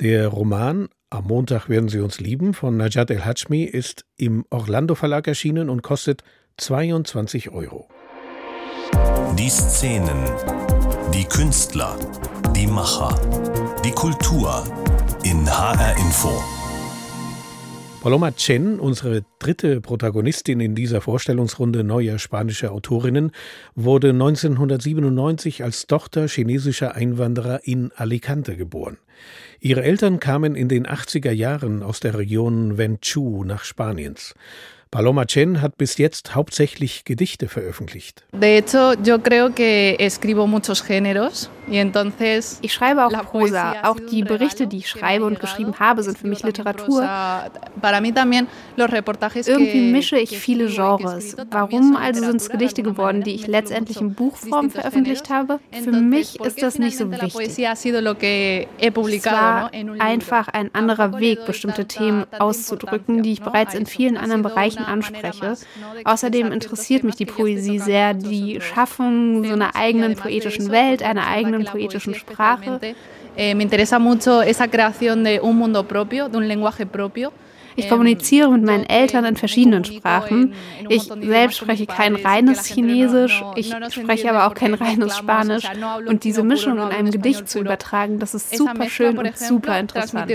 Der 0.00 0.28
Roman 0.28 0.88
Am 1.14 1.28
Montag 1.28 1.68
werden 1.68 1.88
Sie 1.88 2.00
uns 2.00 2.18
lieben 2.18 2.54
von 2.54 2.76
Najat 2.76 3.08
El-Hajmi 3.08 3.62
ist 3.62 4.04
im 4.16 4.44
Orlando 4.50 4.96
Verlag 4.96 5.28
erschienen 5.28 5.70
und 5.70 5.82
kostet 5.82 6.24
22 6.56 7.50
Euro. 7.50 7.88
Die 9.38 9.48
Szenen, 9.48 10.24
die 11.14 11.24
Künstler, 11.24 11.96
die 12.56 12.66
Macher, 12.66 13.14
die 13.84 13.92
Kultur 13.92 14.64
in 15.22 15.48
HR 15.48 15.96
Info. 15.98 16.63
Paloma 18.04 18.32
Chen, 18.32 18.80
unsere 18.80 19.24
dritte 19.38 19.80
Protagonistin 19.80 20.60
in 20.60 20.74
dieser 20.74 21.00
Vorstellungsrunde 21.00 21.84
neuer 21.84 22.18
spanischer 22.18 22.70
Autorinnen, 22.70 23.32
wurde 23.76 24.10
1997 24.10 25.64
als 25.64 25.86
Tochter 25.86 26.28
chinesischer 26.28 26.94
Einwanderer 26.94 27.60
in 27.66 27.92
Alicante 27.96 28.58
geboren. 28.58 28.98
Ihre 29.58 29.84
Eltern 29.84 30.20
kamen 30.20 30.54
in 30.54 30.68
den 30.68 30.86
80er 30.86 31.30
Jahren 31.30 31.82
aus 31.82 32.00
der 32.00 32.18
Region 32.18 32.76
Venchú 32.76 33.42
nach 33.42 33.64
Spaniens. 33.64 34.34
Paloma 34.90 35.24
Chen 35.24 35.62
hat 35.62 35.78
bis 35.78 35.96
jetzt 35.96 36.34
hauptsächlich 36.34 37.06
Gedichte 37.06 37.48
veröffentlicht. 37.48 38.26
De 38.32 38.58
hecho, 38.58 38.92
yo 39.02 39.18
creo 39.18 39.48
que 39.48 39.96
escribo 39.98 40.46
muchos 40.46 40.86
géneros 40.86 41.48
Ich 42.60 42.72
schreibe 42.72 43.06
auch 43.06 43.12
Prosa. 43.24 43.74
Auch 43.82 43.98
die 43.98 44.22
Berichte, 44.22 44.66
die 44.66 44.78
ich 44.78 44.88
schreibe 44.88 45.24
und 45.24 45.40
geschrieben 45.40 45.74
habe, 45.78 46.02
sind 46.02 46.18
für 46.18 46.26
mich 46.26 46.42
Literatur. 46.42 47.08
Irgendwie 49.46 49.92
mische 49.92 50.18
ich 50.18 50.38
viele 50.38 50.66
Genres. 50.66 51.36
Warum 51.50 51.96
also 51.96 52.24
sind 52.24 52.36
es 52.36 52.48
Gedichte 52.48 52.82
geworden, 52.82 53.22
die 53.22 53.34
ich 53.34 53.46
letztendlich 53.46 54.00
in 54.00 54.14
Buchform 54.14 54.70
veröffentlicht 54.70 55.30
habe? 55.30 55.60
Für 55.70 55.92
mich 55.92 56.40
ist 56.40 56.62
das 56.62 56.78
nicht 56.78 56.96
so 56.96 57.10
wichtig. 57.10 57.58
Es 57.58 59.26
war 59.26 59.70
einfach 59.98 60.48
ein 60.48 60.74
anderer 60.74 61.18
Weg, 61.18 61.44
bestimmte 61.46 61.86
Themen 61.86 62.24
auszudrücken, 62.38 63.22
die 63.22 63.32
ich 63.32 63.42
bereits 63.42 63.74
in 63.74 63.86
vielen 63.86 64.16
anderen 64.16 64.42
Bereichen 64.42 64.84
anspreche. 64.84 65.56
Außerdem 66.04 66.52
interessiert 66.52 67.04
mich 67.04 67.16
die 67.16 67.26
Poesie 67.26 67.78
sehr, 67.78 68.14
die 68.14 68.60
Schaffung 68.60 69.44
so 69.44 69.52
einer 69.52 69.76
eigenen 69.76 70.14
poetischen 70.16 70.70
Welt, 70.70 71.02
einer 71.02 71.26
eigenen 71.26 71.53
poetischen 71.62 72.14
Sprache. 72.14 72.80
Me 73.36 73.62
interesa 73.62 74.00
mucho 74.00 74.42
esa 74.42 74.66
creación 74.66 75.22
de 75.22 75.40
un 75.40 75.56
mundo 75.56 75.84
propio, 75.84 76.28
de 76.28 76.36
un 76.36 76.48
lenguaje 76.48 76.86
propio. 76.86 77.32
Ich 77.76 77.88
kommuniziere 77.88 78.48
mit 78.50 78.62
meinen 78.62 78.86
Eltern 78.88 79.24
in 79.24 79.36
verschiedenen 79.36 79.84
Sprachen. 79.84 80.54
Ich 80.88 81.10
selbst 81.20 81.58
spreche 81.58 81.86
kein 81.86 82.14
reines 82.14 82.66
Chinesisch, 82.66 83.42
ich 83.56 83.74
spreche 83.90 84.30
aber 84.30 84.46
auch 84.46 84.54
kein 84.54 84.74
reines 84.74 85.16
Spanisch. 85.16 85.64
Und 86.06 86.22
diese 86.22 86.44
Mischung 86.44 86.74
in 86.74 86.84
einem 86.84 87.10
Gedicht 87.10 87.48
zu 87.48 87.58
übertragen, 87.58 88.20
das 88.20 88.34
ist 88.34 88.56
super 88.56 88.88
schön 88.88 89.18
und 89.18 89.36
super 89.36 89.80
interessant. 89.80 90.30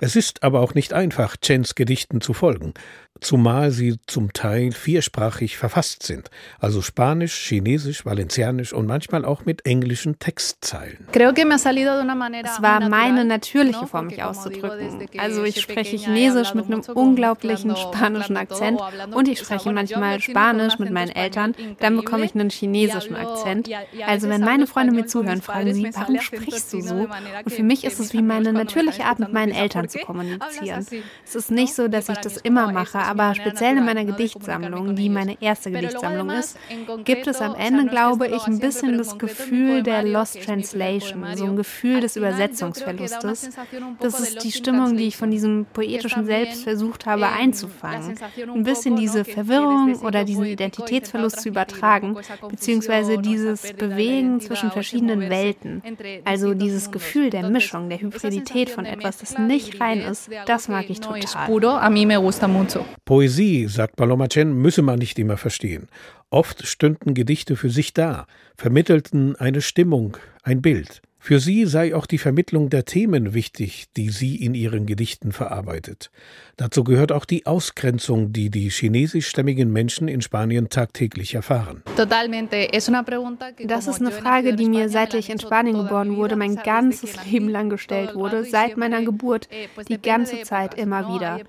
Es 0.00 0.16
ist 0.16 0.42
aber 0.42 0.60
auch 0.60 0.74
nicht 0.74 0.92
einfach, 0.94 1.36
Chens 1.42 1.74
Gedichten 1.74 2.20
zu 2.22 2.32
folgen 2.32 2.72
zumal 3.20 3.70
sie 3.70 3.98
zum 4.06 4.32
Teil 4.32 4.72
viersprachig 4.72 5.56
verfasst 5.56 6.02
sind, 6.02 6.30
also 6.58 6.82
Spanisch, 6.82 7.34
Chinesisch, 7.34 8.04
Valencianisch 8.04 8.72
und 8.72 8.86
manchmal 8.86 9.24
auch 9.24 9.44
mit 9.44 9.66
englischen 9.66 10.18
Textzeilen. 10.18 11.06
Es 11.12 12.62
war 12.62 12.88
meine 12.88 13.24
natürliche 13.24 13.86
Form, 13.86 14.06
mich 14.06 14.22
auszudrücken. 14.22 15.06
Also 15.18 15.44
ich 15.44 15.60
spreche 15.60 15.96
Chinesisch 15.96 16.54
mit 16.54 16.66
einem 16.66 16.80
unglaublichen 16.94 17.76
spanischen 17.76 18.36
Akzent 18.36 18.80
und 19.12 19.28
ich 19.28 19.38
spreche 19.38 19.72
manchmal 19.72 20.20
Spanisch 20.20 20.78
mit 20.78 20.90
meinen 20.90 21.10
Eltern, 21.10 21.54
dann 21.80 21.96
bekomme 21.96 22.24
ich 22.24 22.34
einen 22.34 22.50
chinesischen 22.50 23.16
Akzent. 23.16 23.68
Also 24.06 24.28
wenn 24.28 24.40
meine 24.40 24.66
Freunde 24.66 24.94
mir 24.94 25.06
zuhören, 25.06 25.42
fragen 25.42 25.74
sie, 25.74 25.90
warum 25.94 26.20
sprichst 26.20 26.72
du 26.72 26.80
so? 26.80 27.08
Und 27.44 27.52
für 27.52 27.62
mich 27.62 27.84
ist 27.84 28.00
es 28.00 28.12
wie 28.12 28.22
meine 28.22 28.52
natürliche 28.52 29.04
Art, 29.04 29.18
mit 29.18 29.32
meinen 29.32 29.52
Eltern 29.52 29.88
zu 29.88 29.98
kommunizieren. 29.98 30.86
Es 31.24 31.34
ist 31.34 31.50
nicht 31.50 31.74
so, 31.74 31.88
dass 31.88 32.08
ich 32.08 32.18
das 32.18 32.36
immer 32.38 32.72
mache, 32.72 32.98
aber 33.10 33.34
speziell 33.34 33.76
in 33.76 33.84
meiner 33.84 34.04
Gedichtsammlung, 34.04 34.94
die 34.94 35.08
meine 35.08 35.36
erste 35.42 35.72
Gedichtsammlung 35.72 36.30
ist, 36.30 36.56
gibt 37.04 37.26
es 37.26 37.40
am 37.40 37.56
Ende, 37.56 37.86
glaube 37.86 38.28
ich, 38.28 38.46
ein 38.46 38.60
bisschen 38.60 38.96
das 38.98 39.18
Gefühl 39.18 39.82
der 39.82 40.04
Lost 40.04 40.40
Translation, 40.44 41.24
so 41.34 41.44
ein 41.44 41.56
Gefühl 41.56 42.00
des 42.00 42.14
Übersetzungsverlustes. 42.14 43.50
Das 43.98 44.20
ist 44.20 44.44
die 44.44 44.52
Stimmung, 44.52 44.96
die 44.96 45.08
ich 45.08 45.16
von 45.16 45.30
diesem 45.30 45.66
poetischen 45.72 46.24
Selbst 46.24 46.62
versucht 46.62 47.06
habe 47.06 47.26
einzufangen. 47.26 48.16
Ein 48.54 48.62
bisschen 48.62 48.94
diese 48.94 49.24
Verwirrung 49.24 49.96
oder 50.02 50.24
diesen 50.24 50.44
Identitätsverlust 50.44 51.40
zu 51.40 51.48
übertragen, 51.48 52.16
beziehungsweise 52.48 53.18
dieses 53.18 53.72
Bewegen 53.72 54.40
zwischen 54.40 54.70
verschiedenen 54.70 55.28
Welten. 55.30 55.82
Also 56.24 56.54
dieses 56.54 56.92
Gefühl 56.92 57.30
der 57.30 57.50
Mischung, 57.50 57.88
der 57.88 58.00
Hybridität 58.00 58.70
von 58.70 58.84
etwas, 58.84 59.18
das 59.18 59.36
nicht 59.38 59.80
rein 59.80 60.00
ist, 60.00 60.30
das 60.46 60.68
mag 60.68 60.88
ich 60.88 61.00
total. 61.00 61.48
Poesie, 63.04 63.66
sagt 63.66 63.96
Paloma 63.96 64.28
Chen, 64.28 64.52
müsse 64.54 64.82
man 64.82 64.98
nicht 64.98 65.18
immer 65.18 65.36
verstehen. 65.36 65.88
Oft 66.30 66.66
stünden 66.66 67.14
Gedichte 67.14 67.56
für 67.56 67.70
sich 67.70 67.92
da, 67.92 68.26
vermittelten 68.56 69.36
eine 69.36 69.62
Stimmung, 69.62 70.16
ein 70.42 70.62
Bild. 70.62 71.02
Für 71.22 71.38
sie 71.38 71.66
sei 71.66 71.94
auch 71.94 72.06
die 72.06 72.16
Vermittlung 72.16 72.70
der 72.70 72.86
Themen 72.86 73.34
wichtig, 73.34 73.88
die 73.94 74.08
sie 74.08 74.36
in 74.36 74.54
ihren 74.54 74.86
Gedichten 74.86 75.32
verarbeitet. 75.32 76.10
Dazu 76.56 76.82
gehört 76.82 77.12
auch 77.12 77.26
die 77.26 77.44
Ausgrenzung, 77.44 78.32
die 78.32 78.48
die 78.48 78.70
chinesischstämmigen 78.70 79.70
Menschen 79.70 80.08
in 80.08 80.22
Spanien 80.22 80.70
tagtäglich 80.70 81.34
erfahren. 81.34 81.82
Das 81.94 83.86
ist 83.86 84.00
eine 84.00 84.10
Frage, 84.10 84.56
die 84.56 84.68
mir, 84.68 84.88
seit 84.88 85.12
ich 85.12 85.28
in 85.28 85.38
Spanien 85.38 85.76
geboren 85.76 86.16
wurde, 86.16 86.36
mein 86.36 86.56
ganzes 86.56 87.22
Leben 87.26 87.50
lang 87.50 87.68
gestellt 87.68 88.14
wurde, 88.14 88.44
seit 88.44 88.78
meiner 88.78 89.02
Geburt, 89.02 89.50
die 89.88 90.00
ganze 90.00 90.40
Zeit 90.40 90.74
immer 90.74 91.14
wieder. 91.14 91.40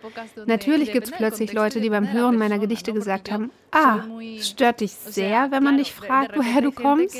Natürlich 0.47 0.91
gibt 0.91 1.07
es 1.07 1.13
plötzlich 1.13 1.53
Leute, 1.53 1.79
die 1.79 1.89
beim 1.89 2.11
Hören 2.11 2.37
meiner 2.37 2.59
Gedichte 2.59 2.91
gesagt 2.91 3.31
haben, 3.31 3.51
ah, 3.71 3.99
es 4.37 4.49
stört 4.49 4.81
dich 4.81 4.91
sehr, 4.91 5.51
wenn 5.51 5.63
man 5.63 5.77
dich 5.77 5.93
fragt, 5.93 6.35
woher 6.37 6.61
du 6.61 6.71
kommst. 6.71 7.17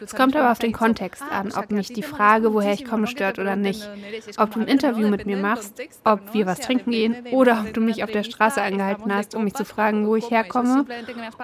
Es 0.00 0.14
kommt 0.14 0.36
aber 0.36 0.52
auf 0.52 0.58
den 0.58 0.72
Kontext 0.72 1.22
an, 1.30 1.52
ob 1.52 1.70
mich 1.70 1.92
die 1.92 2.02
Frage, 2.02 2.54
woher 2.54 2.72
ich 2.72 2.84
komme, 2.84 3.06
stört 3.06 3.38
oder 3.38 3.56
nicht. 3.56 3.88
Ob 4.36 4.52
du 4.52 4.60
ein 4.60 4.68
Interview 4.68 5.08
mit 5.08 5.26
mir 5.26 5.36
machst, 5.36 5.80
ob 6.04 6.32
wir 6.32 6.46
was 6.46 6.60
trinken 6.60 6.90
gehen 6.90 7.16
oder 7.32 7.64
ob 7.66 7.74
du 7.74 7.80
mich 7.80 8.04
auf 8.04 8.10
der 8.10 8.22
Straße 8.22 8.62
angehalten 8.62 9.12
hast, 9.14 9.34
um 9.34 9.44
mich 9.44 9.54
zu 9.54 9.64
fragen, 9.64 10.06
wo 10.06 10.16
ich 10.16 10.30
herkomme. 10.30 10.86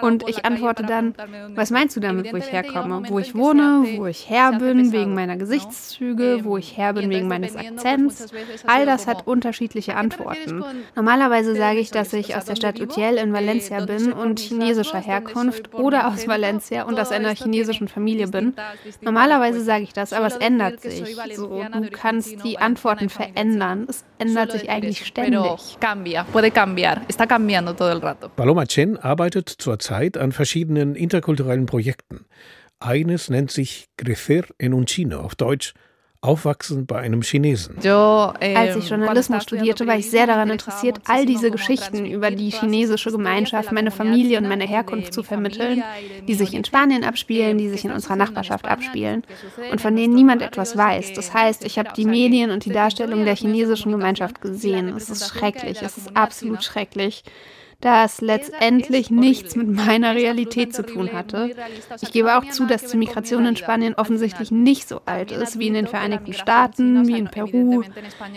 Und 0.01 0.29
ich 0.29 0.45
antworte 0.45 0.85
dann, 0.85 1.15
was 1.55 1.71
meinst 1.71 1.97
du 1.97 2.01
damit, 2.01 2.33
wo 2.33 2.37
ich 2.37 2.51
herkomme? 2.53 3.03
Wo 3.09 3.19
ich 3.19 3.35
wohne, 3.35 3.85
wo 3.97 4.07
ich 4.07 4.31
her 4.31 4.53
bin, 4.53 4.93
wegen 4.93 5.15
meiner 5.15 5.37
Gesichtszüge, 5.37 6.41
wo 6.45 6.57
ich 6.57 6.77
her 6.77 6.93
bin, 6.93 7.11
wegen 7.11 7.29
meines 7.29 7.57
Akzents. 7.57 8.27
All 8.67 8.87
das 8.87 9.07
hat 9.07 9.27
unterschiedliche 9.27 9.97
Antworten. 9.97 10.65
Normalerweise 10.95 11.57
sage 11.57 11.81
ich, 11.81 11.91
dass 11.91 12.13
ich 12.13 12.37
aus 12.37 12.45
der 12.45 12.57
Stadt 12.57 12.81
Utiel 12.81 13.17
in 13.17 13.33
Valencia 13.33 13.85
bin 13.85 14.13
und 14.13 14.36
chinesischer 14.37 15.01
Herkunft 15.01 15.75
oder 15.75 16.09
aus 16.09 16.29
Valencia 16.29 16.83
und 16.83 17.01
aus 17.01 17.11
einer 17.11 17.35
chinesischen 17.35 17.89
Familie 17.89 18.29
bin. 18.29 18.55
Normalerweise 19.01 19.63
sage 19.63 19.85
ich 19.85 19.93
das, 19.93 20.13
aber 20.13 20.27
aber 20.27 20.35
es 20.35 20.41
ändert 20.41 20.81
sich. 20.81 21.17
So, 21.35 21.63
du 21.63 21.91
kannst 21.91 22.45
die 22.45 22.59
Antworten 22.59 23.09
verändern. 23.09 23.87
Es 23.89 24.05
ändert 24.19 24.53
sich 24.53 24.69
eigentlich 24.71 25.07
ständig. 25.07 25.79
Paloma 28.37 28.67
Chen 28.67 28.97
arbeitet 28.97 29.49
zurzeit 29.49 30.19
an 30.19 30.33
verschiedenen 30.33 30.95
interkulturellen 30.95 31.67
Projekten. 31.67 32.27
Eines 32.79 33.31
nennt 33.31 33.51
sich 33.51 33.87
Crecer 33.97 34.45
en 34.59 34.75
un 34.75 34.87
Chino, 34.87 35.21
auf 35.21 35.35
Deutsch 35.35 35.73
Aufwachsen 36.27 36.87
bei 36.87 36.99
einem 36.99 37.23
Chinesen. 37.23 37.77
Als 37.85 38.77
ich 38.77 38.89
Journalismus 38.89 39.43
studierte, 39.43 39.87
war 39.87 39.97
ich 39.97 40.11
sehr 40.11 40.27
daran 40.27 40.51
interessiert, 40.51 40.99
all 41.07 41.27
diese 41.27 41.51
Geschichten 41.51 42.05
über 42.07 42.31
die 42.31 42.51
chinesische 42.51 43.11
Gemeinschaft, 43.11 43.73
meine 43.73 43.91
Familie 43.91 44.39
und 44.39 44.49
meine 44.49 44.67
Herkunft 44.67 45.13
zu 45.13 45.23
vermitteln, 45.23 45.83
die 46.27 46.35
sich 46.35 46.55
in 46.55 46.65
Spanien 46.65 47.05
abspielen, 47.05 47.59
die 47.59 47.69
sich 47.69 47.85
in 47.85 47.93
unserer 47.93 48.17
Nachbarschaft 48.17 48.67
abspielen 48.67 49.23
und 49.71 49.81
von 49.81 49.95
denen 49.95 50.15
niemand 50.15 50.43
etwas 50.43 50.77
weiß. 50.77 51.15
Das 51.15 51.33
heißt, 51.33 51.65
ich 51.65 51.79
habe 51.79 51.91
die 51.97 52.07
Medien 52.07 52.51
und 52.51 52.65
die 52.65 52.73
Darstellung 52.73 53.25
der 53.25 53.37
chinesischen 53.37 53.93
Gemeinschaft 53.93 54.41
gesehen. 54.41 54.89
Es 54.97 55.11
ist 55.11 55.29
schrecklich, 55.29 55.83
es 55.83 55.97
ist 55.97 56.17
absolut 56.17 56.63
schrecklich 56.63 57.23
das 57.81 58.23
letztendlich 58.23 59.11
nichts 59.11 59.55
mit 59.55 59.69
meiner 59.69 60.15
Realität 60.15 60.75
zu 60.75 60.85
tun 60.85 61.13
hatte. 61.13 61.51
Ich 62.01 62.11
gebe 62.11 62.37
auch 62.37 62.49
zu, 62.49 62.65
dass 62.65 62.87
die 62.87 62.97
Migration 62.97 63.45
in 63.45 63.57
Spanien 63.57 63.95
offensichtlich 63.95 64.51
nicht 64.51 64.89
so 64.89 65.03
alt 65.05 65.31
ist 65.31 65.59
wie 65.59 65.69
in 65.69 65.75
den 65.75 65.87
Vereinigten 65.87 66.33
Staaten, 66.33 67.07
wie 67.07 67.19
in 67.19 67.29
Peru, 67.29 67.83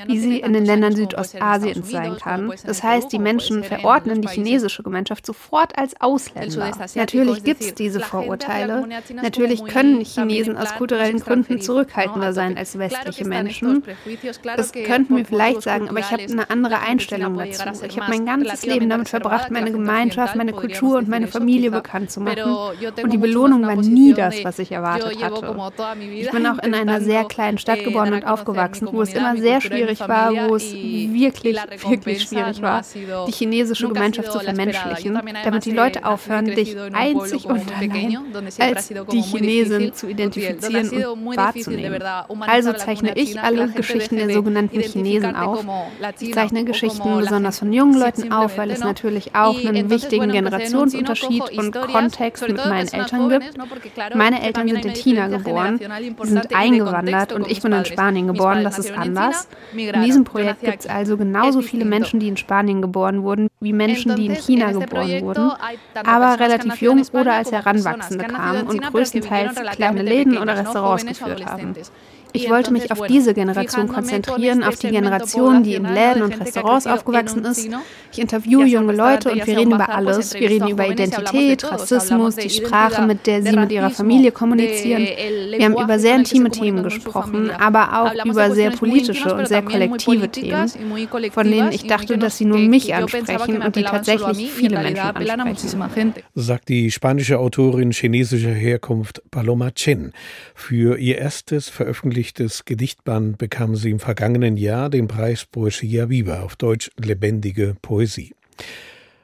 wie 0.08 0.20
sie 0.20 0.40
in 0.42 0.52
den 0.54 0.66
Ländern 0.66 0.96
Südostasiens 0.96 1.90
sein 1.90 2.18
kann. 2.18 2.52
Das 2.66 2.84
heißt, 2.84 3.12
die 3.14 3.20
Menschen 3.20 3.64
verordnen 3.64 4.22
die 4.22 4.28
chinesische 4.28 4.84
Gemeinschaft 4.84 5.26
sofort 5.26 5.78
als 5.78 6.00
Ausländer. 6.02 6.72
Natürlich 6.96 7.44
gibt 7.44 7.62
es 7.62 7.74
diese 7.74 8.02
Vorurteile. 8.02 8.88
Natürlich 9.22 9.64
können 9.66 10.02
Chinesen 10.02 10.58
aus 10.58 10.76
kulturellen 10.76 11.20
Gründen 11.20 11.62
zurückhaltender 11.62 12.34
sein 12.34 12.58
als 12.58 12.78
westliche 12.78 13.26
Menschen. 13.26 13.84
Das 14.44 14.74
könnten 14.74 15.16
wir 15.16 15.26
vielleicht 15.26 15.62
sagen, 15.62 15.88
aber 15.88 16.00
ich 16.00 16.12
habe 16.12 16.24
eine 16.24 16.50
andere 16.50 16.80
Einstellung 16.82 17.38
dazu. 17.38 17.86
Ich 17.88 18.00
habe 18.00 18.12
mein 18.12 18.26
ganzes 18.26 18.66
Leben 18.66 18.90
damit 18.90 19.08
verbracht, 19.08 19.29
verbracht, 19.30 19.52
meine 19.52 19.72
Gemeinschaft, 19.72 20.36
meine 20.36 20.54
Kultur 20.54 20.98
und 20.98 21.08
meine 21.08 21.28
Familie 21.28 21.72
bekannt 21.72 22.12
zu 22.12 22.22
machen. 22.22 22.52
Und 23.02 23.14
die 23.14 23.18
Belohnung 23.18 23.66
war 23.66 23.76
nie 23.76 24.14
das, 24.14 24.44
was 24.44 24.60
ich 24.60 24.72
erwartet 24.72 25.24
hatte. 25.24 25.56
Ich 26.12 26.32
bin 26.32 26.46
auch 26.46 26.60
in 26.60 26.74
einer 26.74 27.02
sehr 27.02 27.26
kleinen 27.26 27.58
Stadt 27.58 27.84
geboren 27.84 28.14
und 28.14 28.26
aufgewachsen, 28.26 28.88
wo 28.92 29.02
es 29.02 29.14
immer 29.14 29.38
sehr 29.38 29.62
schwierig 29.62 30.00
war, 30.00 30.32
wo 30.50 30.56
es 30.56 30.74
wirklich, 30.74 31.58
wirklich 31.88 32.24
schwierig 32.24 32.62
war, 32.62 32.82
die 33.28 33.32
chinesische 33.32 33.88
Gemeinschaft 33.88 34.32
zu 34.32 34.40
vermenschlichen, 34.40 35.20
damit 35.44 35.66
die 35.66 35.72
Leute 35.72 36.06
aufhören, 36.06 36.46
dich 36.46 36.76
einzig 36.94 37.46
und 37.46 37.62
allein 37.76 38.18
als 38.60 38.88
die 38.88 39.22
Chinesin 39.22 39.94
zu 39.94 40.08
identifizieren 40.08 41.06
und 41.06 41.38
wahrzunehmen. 41.38 42.02
Also 42.40 42.74
zeichne 42.74 43.14
ich 43.16 43.40
alle 43.40 43.70
Geschichten 43.70 44.18
der 44.18 44.30
sogenannten 44.32 44.80
Chinesen 44.80 45.36
auf. 45.36 45.66
Ich 46.20 46.34
zeichne 46.34 46.64
Geschichten 46.66 47.18
besonders 47.18 47.60
von 47.60 47.72
jungen 47.74 48.00
Leuten 48.00 48.32
auf, 48.32 48.58
weil 48.58 48.72
es 48.72 48.80
natürlich 48.80 49.19
auch 49.36 49.58
einen 49.66 49.90
wichtigen 49.90 50.32
Generationsunterschied 50.32 51.58
und 51.58 51.74
Kontext 51.74 52.48
mit 52.48 52.58
meinen 52.58 52.88
Eltern 52.88 53.30
gibt. 53.30 53.58
Meine 54.16 54.42
Eltern 54.42 54.68
sind 54.68 54.86
in 54.86 54.94
China 54.94 55.28
geboren, 55.28 55.80
sind 56.24 56.56
eingewandert 56.56 57.34
und 57.34 57.50
ich 57.50 57.62
bin 57.62 57.72
in 57.72 57.86
Spanien 57.86 58.28
geboren. 58.28 58.64
Das 58.64 58.80
ist 58.80 58.92
anders. 58.92 59.48
In 59.74 60.02
diesem 60.04 60.24
Projekt 60.24 60.62
gibt 60.62 60.82
es 60.82 60.88
also 60.88 61.18
genauso 61.18 61.62
viele 61.62 61.86
Menschen, 61.86 62.20
die 62.20 62.28
in 62.28 62.38
Spanien 62.38 62.82
geboren 62.82 63.24
wurden, 63.24 63.50
wie 63.60 63.74
Menschen, 63.74 64.16
die 64.16 64.28
in 64.28 64.36
China 64.36 64.72
geboren 64.72 65.22
wurden, 65.22 65.52
aber 66.04 66.40
relativ 66.40 66.82
jung 66.82 67.02
oder 67.14 67.34
als 67.34 67.52
Heranwachsende 67.52 68.26
kamen 68.26 68.68
und 68.68 68.82
größtenteils 68.82 69.56
kleine 69.72 70.02
Läden 70.02 70.38
oder 70.38 70.58
Restaurants 70.58 71.06
geführt 71.06 71.46
haben. 71.46 71.76
Ich 72.34 72.50
wollte 72.50 72.72
mich 72.72 72.92
auf 72.92 73.08
diese 73.08 73.34
Generation 73.34 73.88
konzentrieren, 73.88 74.64
auf 74.64 74.78
die 74.78 74.90
Generation, 74.90 75.64
die 75.64 75.76
in 75.76 75.86
Läden 75.86 76.22
und 76.22 76.40
Restaurants 76.40 76.86
aufgewachsen 76.86 77.44
ist. 77.46 77.70
Ich 78.12 78.20
interviewe 78.20 78.66
junge 78.66 78.94
Leute 78.94 79.32
und 79.32 79.46
wir 79.46 79.58
reden 79.58 79.72
über 79.74 79.90
alles. 79.90 80.34
Wir 80.34 80.50
reden 80.50 80.68
über 80.70 80.88
Identität, 80.88 81.64
Rassismus, 81.64 82.36
die 82.36 82.50
Sprache, 82.50 83.06
mit 83.06 83.26
der 83.26 83.42
sie 83.42 83.56
mit 83.56 83.72
ihrer 83.72 83.90
Familie 83.90 84.32
kommunizieren. 84.32 85.02
Wir 85.02 85.66
haben 85.66 85.74
über 85.74 85.98
sehr 86.00 86.16
intime 86.16 86.50
Themen 86.52 86.84
gesprochen, 86.84 87.52
aber 87.52 88.02
auch 88.02 88.26
über 88.26 88.52
sehr 88.52 88.72
politische 88.72 89.34
und 89.34 89.48
sehr 89.48 89.64
kollektive 89.64 90.30
Themen, 90.30 90.70
von 91.32 91.52
denen 91.52 91.72
ich 91.72 91.88
dachte, 91.88 92.18
dass 92.18 92.38
sie 92.38 92.46
nur 92.46 92.60
mich 92.60 92.94
ansprechen 92.94 93.62
und 93.62 93.76
die 93.76 93.84
tatsächlich 93.84 94.52
viele 94.52 94.80
Menschen 94.80 95.00
ansprechen. 95.00 96.14
Sagt 96.36 96.70
die 96.70 96.92
spanische 96.92 97.40
Autorin 97.40 97.92
chinesischer 97.92 98.54
Herkunft 98.54 99.22
Paloma 99.32 99.72
Chen. 99.72 100.14
Für 100.54 100.98
ihr 100.98 101.18
erstes 101.18 101.70
veröffentlichtes 101.70 102.19
veröffentlichtes 102.20 102.66
Gedichtband 102.66 103.38
bekam 103.38 103.78
sie 103.78 103.92
im 103.92 104.00
vergangenen 104.00 104.58
Jahr 104.58 104.90
den 104.90 105.08
Preis 105.08 105.46
Poesia 105.46 106.10
Viva, 106.10 106.42
auf 106.42 106.58
Deutsch 106.58 106.92
lebendige 106.98 107.78
Poesie. 107.82 108.34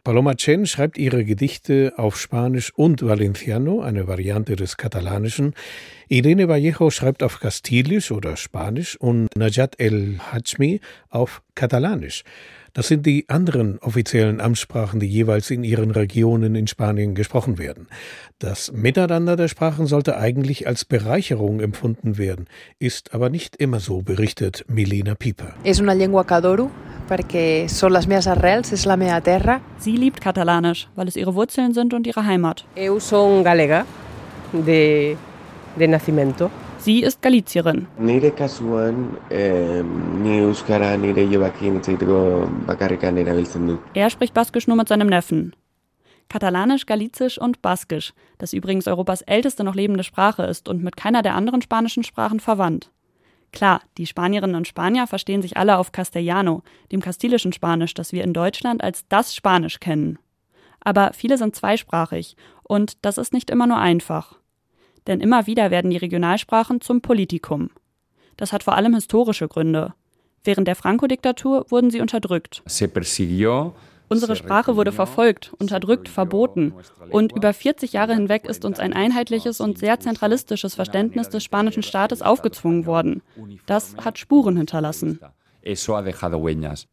Paloma 0.05 0.35
Chen 0.35 0.65
schreibt 0.65 0.97
ihre 0.97 1.25
Gedichte 1.25 1.93
auf 1.97 2.17
Spanisch 2.17 2.71
und 2.73 3.05
Valenciano, 3.05 3.81
eine 3.81 4.07
Variante 4.07 4.55
des 4.55 4.77
Katalanischen. 4.77 5.55
Irene 6.07 6.47
Vallejo 6.47 6.89
schreibt 6.89 7.21
auf 7.21 7.41
Kastilisch 7.41 8.11
oder 8.11 8.37
Spanisch 8.37 8.95
und 8.95 9.27
Najat 9.35 9.75
El 9.77 10.19
Hajmi 10.31 10.79
auf 11.09 11.41
Katalanisch. 11.53 12.23
Das 12.75 12.89
sind 12.89 13.05
die 13.05 13.23
anderen 13.29 13.79
offiziellen 13.79 14.41
Amtssprachen, 14.41 14.99
die 14.99 15.07
jeweils 15.07 15.49
in 15.49 15.63
ihren 15.63 15.91
Regionen 15.91 16.55
in 16.55 16.67
Spanien 16.67 17.15
gesprochen 17.15 17.57
werden. 17.57 17.87
Das 18.37 18.73
Miteinander 18.73 19.37
der 19.37 19.47
Sprachen 19.47 19.87
sollte 19.87 20.17
eigentlich 20.17 20.67
als 20.67 20.83
Bereicherung 20.83 21.61
empfunden 21.61 22.17
werden, 22.17 22.47
ist 22.77 23.13
aber 23.13 23.29
nicht 23.29 23.55
immer 23.55 23.79
so, 23.79 24.01
berichtet 24.01 24.65
Milena 24.67 25.15
Pieper. 25.15 25.53
Es 25.63 25.79
una 25.79 25.93
lengua 25.93 26.25
que 26.25 26.35
adoro 26.35 26.69
arrels, 28.27 28.71
és 28.73 28.85
la 28.85 28.97
meva 28.97 29.21
terra. 29.21 29.61
Sie 29.79 29.95
liebt 29.95 30.19
Katalanisch, 30.19 30.89
weil 30.95 31.07
es 31.07 31.15
ihre 31.15 31.33
Wurzeln 31.33 31.73
sind 31.73 31.93
und 31.93 32.05
ihre 32.05 32.25
Heimat. 32.25 32.65
Eu 32.75 32.99
son 32.99 33.43
galega 33.43 33.85
de, 34.51 35.15
de 35.77 35.87
nacimiento. 35.87 36.51
Sie 36.85 37.01
ist 37.01 37.23
Galizierin. 37.23 37.87
Er 43.95 44.11
spricht 44.11 44.35
Baskisch 44.35 44.67
nur 44.67 44.77
mit 44.77 44.87
seinem 44.87 45.07
Neffen. 45.07 45.55
Katalanisch, 46.29 46.85
Galizisch 46.85 47.39
und 47.39 47.63
Baskisch, 47.63 48.13
das 48.37 48.53
übrigens 48.53 48.87
Europas 48.87 49.23
älteste 49.23 49.63
noch 49.63 49.73
lebende 49.73 50.03
Sprache 50.03 50.43
ist 50.43 50.69
und 50.69 50.83
mit 50.83 50.95
keiner 50.95 51.23
der 51.23 51.33
anderen 51.33 51.63
spanischen 51.63 52.03
Sprachen 52.03 52.39
verwandt. 52.39 52.91
Klar, 53.51 53.81
die 53.97 54.05
Spanierinnen 54.05 54.55
und 54.55 54.67
Spanier 54.67 55.07
verstehen 55.07 55.41
sich 55.41 55.57
alle 55.57 55.79
auf 55.79 55.91
Castellano, 55.91 56.61
dem 56.91 57.01
kastilischen 57.01 57.51
Spanisch, 57.51 57.95
das 57.95 58.11
wir 58.11 58.23
in 58.23 58.33
Deutschland 58.33 58.83
als 58.83 59.07
das 59.07 59.33
Spanisch 59.33 59.79
kennen. 59.79 60.19
Aber 60.81 61.13
viele 61.13 61.39
sind 61.39 61.55
zweisprachig 61.55 62.35
und 62.61 63.03
das 63.03 63.17
ist 63.17 63.33
nicht 63.33 63.49
immer 63.49 63.65
nur 63.65 63.79
einfach 63.79 64.35
denn 65.07 65.19
immer 65.19 65.47
wieder 65.47 65.71
werden 65.71 65.91
die 65.91 65.97
Regionalsprachen 65.97 66.81
zum 66.81 67.01
Politikum. 67.01 67.69
Das 68.37 68.51
hat 68.51 68.63
vor 68.63 68.75
allem 68.75 68.95
historische 68.95 69.47
Gründe. 69.47 69.93
Während 70.43 70.67
der 70.67 70.75
Franco-Diktatur 70.75 71.65
wurden 71.69 71.89
sie 71.89 72.01
unterdrückt. 72.01 72.61
Unsere 74.07 74.35
Sprache 74.35 74.75
wurde 74.75 74.91
verfolgt, 74.91 75.51
unterdrückt, 75.57 76.09
verboten. 76.09 76.73
Und 77.09 77.35
über 77.35 77.53
40 77.53 77.93
Jahre 77.93 78.13
hinweg 78.13 78.45
ist 78.45 78.63
uns 78.63 78.79
ein 78.79 78.93
einheitliches 78.93 79.59
und 79.59 79.79
sehr 79.79 79.99
zentralistisches 79.99 80.75
Verständnis 80.75 81.29
des 81.29 81.43
spanischen 81.43 81.81
Staates 81.81 82.21
aufgezwungen 82.21 82.85
worden. 82.85 83.23
Das 83.65 83.95
hat 83.97 84.19
Spuren 84.19 84.57
hinterlassen. 84.57 85.19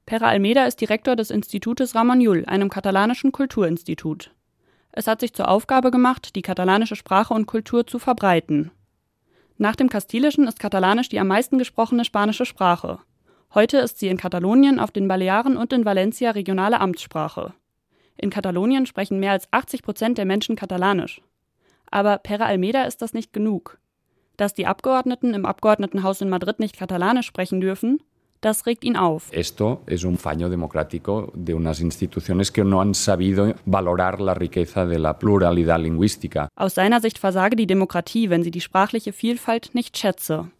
Pera 0.06 0.28
Almeida 0.28 0.64
ist 0.64 0.80
Direktor 0.80 1.14
des 1.14 1.30
Institutes 1.30 1.94
Ramon 1.94 2.22
Llull, 2.22 2.44
einem 2.46 2.70
katalanischen 2.70 3.30
Kulturinstitut. 3.30 4.30
Es 4.92 5.06
hat 5.06 5.20
sich 5.20 5.32
zur 5.32 5.48
Aufgabe 5.48 5.90
gemacht, 5.90 6.36
die 6.36 6.42
katalanische 6.42 6.96
Sprache 6.96 7.32
und 7.32 7.46
Kultur 7.46 7.86
zu 7.86 7.98
verbreiten. 7.98 8.70
Nach 9.56 9.74
dem 9.74 9.88
Kastilischen 9.88 10.46
ist 10.46 10.60
Katalanisch 10.60 11.08
die 11.08 11.18
am 11.18 11.28
meisten 11.28 11.58
gesprochene 11.58 12.04
spanische 12.04 12.44
Sprache. 12.44 12.98
Heute 13.54 13.78
ist 13.78 13.98
sie 13.98 14.08
in 14.08 14.18
Katalonien, 14.18 14.78
auf 14.78 14.90
den 14.90 15.08
Balearen 15.08 15.56
und 15.56 15.72
in 15.72 15.84
Valencia 15.84 16.30
regionale 16.30 16.80
Amtssprache. 16.80 17.54
In 18.16 18.30
Katalonien 18.30 18.86
sprechen 18.86 19.18
mehr 19.18 19.32
als 19.32 19.48
80 19.50 19.82
Prozent 19.82 20.18
der 20.18 20.26
Menschen 20.26 20.56
Katalanisch. 20.56 21.22
Aber 21.90 22.18
Pere 22.18 22.44
Almeida 22.44 22.84
ist 22.84 23.02
das 23.02 23.14
nicht 23.14 23.32
genug. 23.32 23.78
Dass 24.36 24.54
die 24.54 24.66
Abgeordneten 24.66 25.34
im 25.34 25.46
Abgeordnetenhaus 25.46 26.20
in 26.20 26.28
Madrid 26.28 26.58
nicht 26.58 26.78
Katalanisch 26.78 27.26
sprechen 27.26 27.60
dürfen, 27.60 28.02
das 28.42 28.66
regt 28.66 28.84
ihn 28.84 28.96
auf. 28.96 29.32
Esto 29.32 29.80
es 29.86 30.04
un 30.04 30.18
fallo 30.18 30.50
democrático 30.50 31.32
de 31.34 31.54
unas 31.54 31.80
instituciones 31.80 32.52
que 32.52 32.64
no 32.64 32.80
han 32.80 32.92
sabido 32.94 33.54
valorar 33.64 34.20
la 34.20 34.34
riqueza 34.34 34.84
de 34.84 34.98
la 34.98 35.18
pluralidad 35.18 35.80
lingüística. 35.80 36.48
Aus 36.56 36.74
seiner 36.74 37.00
Sicht 37.00 37.18
versage 37.18 37.56
die 37.56 37.66
Demokratie, 37.66 38.28
wenn 38.28 38.42
sie 38.42 38.50
die 38.50 38.60
sprachliche 38.60 39.12
Vielfalt 39.12 39.70
nicht 39.74 39.96
schätze. 39.96 40.50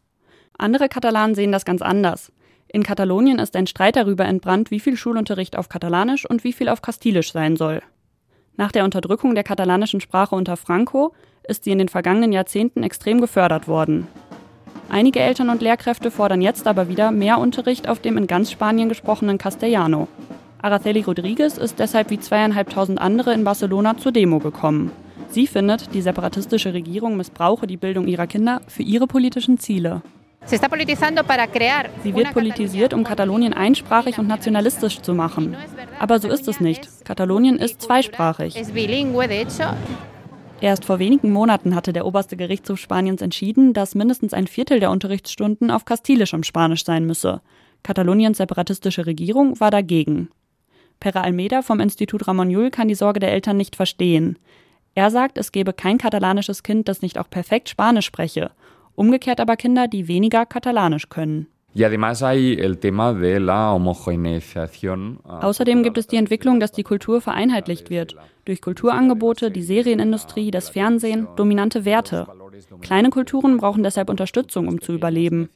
Andere 0.57 0.88
Katalanen 0.88 1.35
sehen 1.35 1.53
das 1.53 1.64
ganz 1.64 1.83
anders. 1.83 2.33
In 2.68 2.85
Katalonien 2.85 3.38
ist 3.38 3.55
ein 3.57 3.66
Streit 3.66 3.97
darüber 3.97 4.25
entbrannt, 4.25 4.71
wie 4.71 4.81
viel 4.81 4.97
Schulunterricht 4.97 5.59
auf 5.59 5.68
Katalanisch 5.68 6.25
und 6.29 6.45
wie 6.45 6.53
viel 6.53 6.68
auf 6.68 6.81
Kastilisch 6.81 7.33
sein 7.33 7.57
soll. 7.57 7.83
Nach 8.57 8.73
der 8.73 8.85
Unterdrückung 8.85 9.35
der 9.35 9.45
katalanischen 9.45 10.01
Sprache 10.01 10.35
unter 10.35 10.57
Franco 10.57 11.14
ist 11.42 11.64
sie 11.64 11.73
in 11.73 11.79
den 11.79 11.88
vergangenen 11.88 12.33
Jahrzehnten 12.33 12.83
extrem 12.83 13.21
gefördert 13.21 13.66
worden. 13.66 14.07
Einige 14.92 15.20
Eltern 15.20 15.48
und 15.48 15.62
Lehrkräfte 15.62 16.11
fordern 16.11 16.42
jetzt 16.42 16.66
aber 16.66 16.87
wieder 16.87 17.12
mehr 17.12 17.38
Unterricht 17.38 17.88
auf 17.88 18.00
dem 18.00 18.18
in 18.18 18.26
ganz 18.26 18.50
Spanien 18.50 18.90
gesprochenen 18.90 19.38
Castellano. 19.38 20.07
Araceli 20.61 21.00
Rodriguez 21.00 21.57
ist 21.57 21.78
deshalb 21.78 22.11
wie 22.11 22.20
zweieinhalbtausend 22.20 23.00
andere 23.00 23.33
in 23.33 23.42
Barcelona 23.42 23.96
zur 23.96 24.12
Demo 24.12 24.38
gekommen. 24.38 24.92
Sie 25.31 25.46
findet, 25.46 25.94
die 25.94 26.02
separatistische 26.02 26.74
Regierung 26.74 27.16
missbrauche 27.16 27.66
die 27.66 27.78
Bildung 27.78 28.07
ihrer 28.07 28.26
Kinder 28.26 28.61
für 28.68 28.83
ihre 28.83 29.07
politischen 29.07 29.57
Ziele. 29.57 30.02
Sie 30.44 32.14
wird 32.14 32.35
politisiert, 32.35 32.92
um 32.92 33.02
Katalonien 33.02 33.55
einsprachig 33.55 34.18
und 34.18 34.28
nationalistisch 34.28 35.00
zu 35.00 35.14
machen. 35.14 35.57
Aber 36.00 36.18
so 36.18 36.28
ist 36.28 36.48
es 36.48 36.61
nicht. 36.61 37.07
Katalonien 37.07 37.57
ist 37.57 37.81
zweisprachig. 37.81 38.62
Erst 40.62 40.85
vor 40.85 41.01
wenigen 41.01 41.33
Monaten 41.33 41.75
hatte 41.75 41.92
der 41.92 42.07
oberste 42.07 42.37
Gerichtshof 42.37 42.79
Spaniens 42.79 43.20
entschieden, 43.20 43.72
dass 43.72 43.96
mindestens 43.96 44.33
ein 44.33 44.46
Viertel 44.46 44.79
der 44.79 44.92
Unterrichtsstunden 44.92 45.72
auf 45.72 45.85
Kastilisch 45.85 46.35
und 46.35 46.46
Spanisch 46.46 46.85
sein 46.85 47.05
müsse. 47.05 47.40
Kataloniens 47.83 48.38
separatistische 48.38 49.05
Regierung 49.05 49.59
war 49.59 49.72
dagegen. 49.72 50.29
Pere 51.01 51.22
Almeida 51.22 51.62
vom 51.62 51.81
Institut 51.81 52.29
Ramon 52.29 52.70
kann 52.70 52.87
die 52.87 52.94
Sorge 52.94 53.18
der 53.18 53.33
Eltern 53.33 53.57
nicht 53.57 53.75
verstehen. 53.75 54.38
Er 54.94 55.11
sagt, 55.11 55.37
es 55.37 55.51
gebe 55.51 55.72
kein 55.72 55.98
katalanisches 55.98 56.62
Kind, 56.62 56.87
das 56.87 57.03
nicht 57.03 57.18
auch 57.18 57.29
perfekt 57.29 57.68
Spanisch 57.68 58.07
spreche. 58.07 58.53
Umgekehrt 58.94 59.40
aber 59.40 59.57
Kinder, 59.57 59.88
die 59.88 60.07
weniger 60.07 60.46
Katalanisch 60.46 61.09
können. 61.09 61.48
Außerdem 65.25 65.83
gibt 65.83 65.97
es 65.97 66.07
die 66.07 66.17
Entwicklung, 66.17 66.61
dass 66.61 66.73
die 66.73 66.83
Kultur 66.83 67.23
vereinheitlicht 67.23 67.89
wird. 67.89 68.15
Durch 68.45 68.61
Kulturangebote, 68.61 69.51
die 69.51 69.63
Serienindustrie, 69.63 70.51
das 70.51 70.69
Fernsehen, 70.69 71.29
dominante 71.37 71.85
Werte. 71.87 72.27
Kleine 72.83 73.09
Kulturen 73.09 73.57
brauchen 73.57 73.83
deshalb 73.83 74.11
Unterstützung, 74.11 74.69
um 74.69 74.81
zu 74.81 74.93
überleben. 74.93 75.49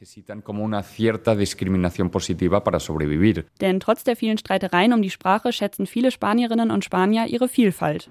Denn 3.61 3.79
trotz 3.79 4.03
der 4.03 4.15
vielen 4.15 4.37
Streitereien 4.37 4.93
um 4.93 5.01
die 5.01 5.09
Sprache 5.09 5.51
schätzen 5.51 5.85
viele 5.85 6.11
Spanierinnen 6.11 6.71
und 6.71 6.83
Spanier 6.83 7.27
ihre 7.27 7.47
Vielfalt. 7.47 8.09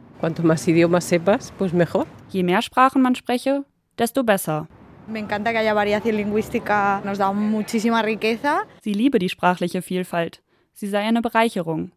Je 2.28 2.42
mehr 2.42 2.62
Sprachen 2.62 3.02
man 3.02 3.14
spreche, 3.14 3.64
desto 3.98 4.22
besser. 4.22 4.68
Sie 8.82 8.92
liebe 8.92 9.18
die 9.18 9.28
sprachliche 9.28 9.82
Vielfalt. 9.82 10.42
Sie 10.72 10.88
sei 10.88 11.00
eine 11.00 11.22
Bereicherung. 11.22 11.92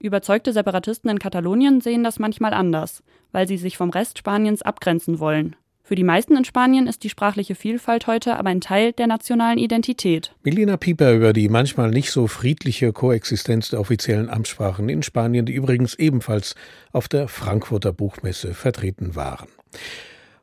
Überzeugte 0.00 0.52
Separatisten 0.52 1.10
in 1.10 1.18
Katalonien 1.18 1.80
sehen 1.80 2.02
das 2.02 2.18
manchmal 2.18 2.52
anders, 2.52 3.04
weil 3.30 3.46
sie 3.46 3.56
sich 3.56 3.76
vom 3.76 3.90
Rest 3.90 4.18
Spaniens 4.18 4.62
abgrenzen 4.62 5.20
wollen. 5.20 5.54
Für 5.90 5.94
die 5.94 6.04
meisten 6.04 6.36
in 6.36 6.44
Spanien 6.44 6.86
ist 6.86 7.02
die 7.04 7.08
sprachliche 7.08 7.54
Vielfalt 7.54 8.06
heute 8.06 8.36
aber 8.36 8.50
ein 8.50 8.60
Teil 8.60 8.92
der 8.92 9.06
nationalen 9.06 9.58
Identität. 9.58 10.34
Milena 10.42 10.76
Pieper 10.76 11.12
über 11.12 11.32
die 11.32 11.48
manchmal 11.48 11.90
nicht 11.90 12.12
so 12.12 12.26
friedliche 12.28 12.92
Koexistenz 12.92 13.70
der 13.70 13.80
offiziellen 13.80 14.30
Amtssprachen 14.30 14.88
in 14.88 15.02
Spanien, 15.02 15.46
die 15.46 15.54
übrigens 15.54 15.94
ebenfalls 15.96 16.54
auf 16.92 17.08
der 17.08 17.28
Frankfurter 17.28 17.92
Buchmesse 17.92 18.54
vertreten 18.54 19.16
waren. 19.16 19.48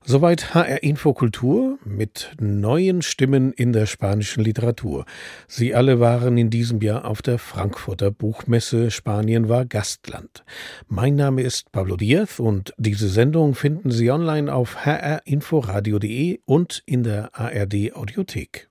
Soweit 0.09 0.53
HR 0.53 0.83
Infokultur 0.83 1.79
mit 1.83 2.31
neuen 2.39 3.01
Stimmen 3.01 3.51
in 3.51 3.73
der 3.73 3.85
spanischen 3.85 4.41
Literatur. 4.41 5.03
Sie 5.49 5.75
alle 5.75 5.99
waren 5.99 6.37
in 6.37 6.49
diesem 6.49 6.79
Jahr 6.79 7.03
auf 7.03 7.21
der 7.21 7.37
Frankfurter 7.37 8.09
Buchmesse. 8.09 8.89
Spanien 8.89 9.49
war 9.49 9.65
Gastland. 9.65 10.45
Mein 10.87 11.15
Name 11.15 11.41
ist 11.41 11.73
Pablo 11.73 11.97
Diaz 11.97 12.39
und 12.39 12.73
diese 12.77 13.09
Sendung 13.09 13.53
finden 13.53 13.91
Sie 13.91 14.09
online 14.09 14.53
auf 14.53 14.85
hrinforadio.de 14.85 16.39
und 16.45 16.83
in 16.85 17.03
der 17.03 17.37
ARD 17.37 17.93
Audiothek. 17.93 18.69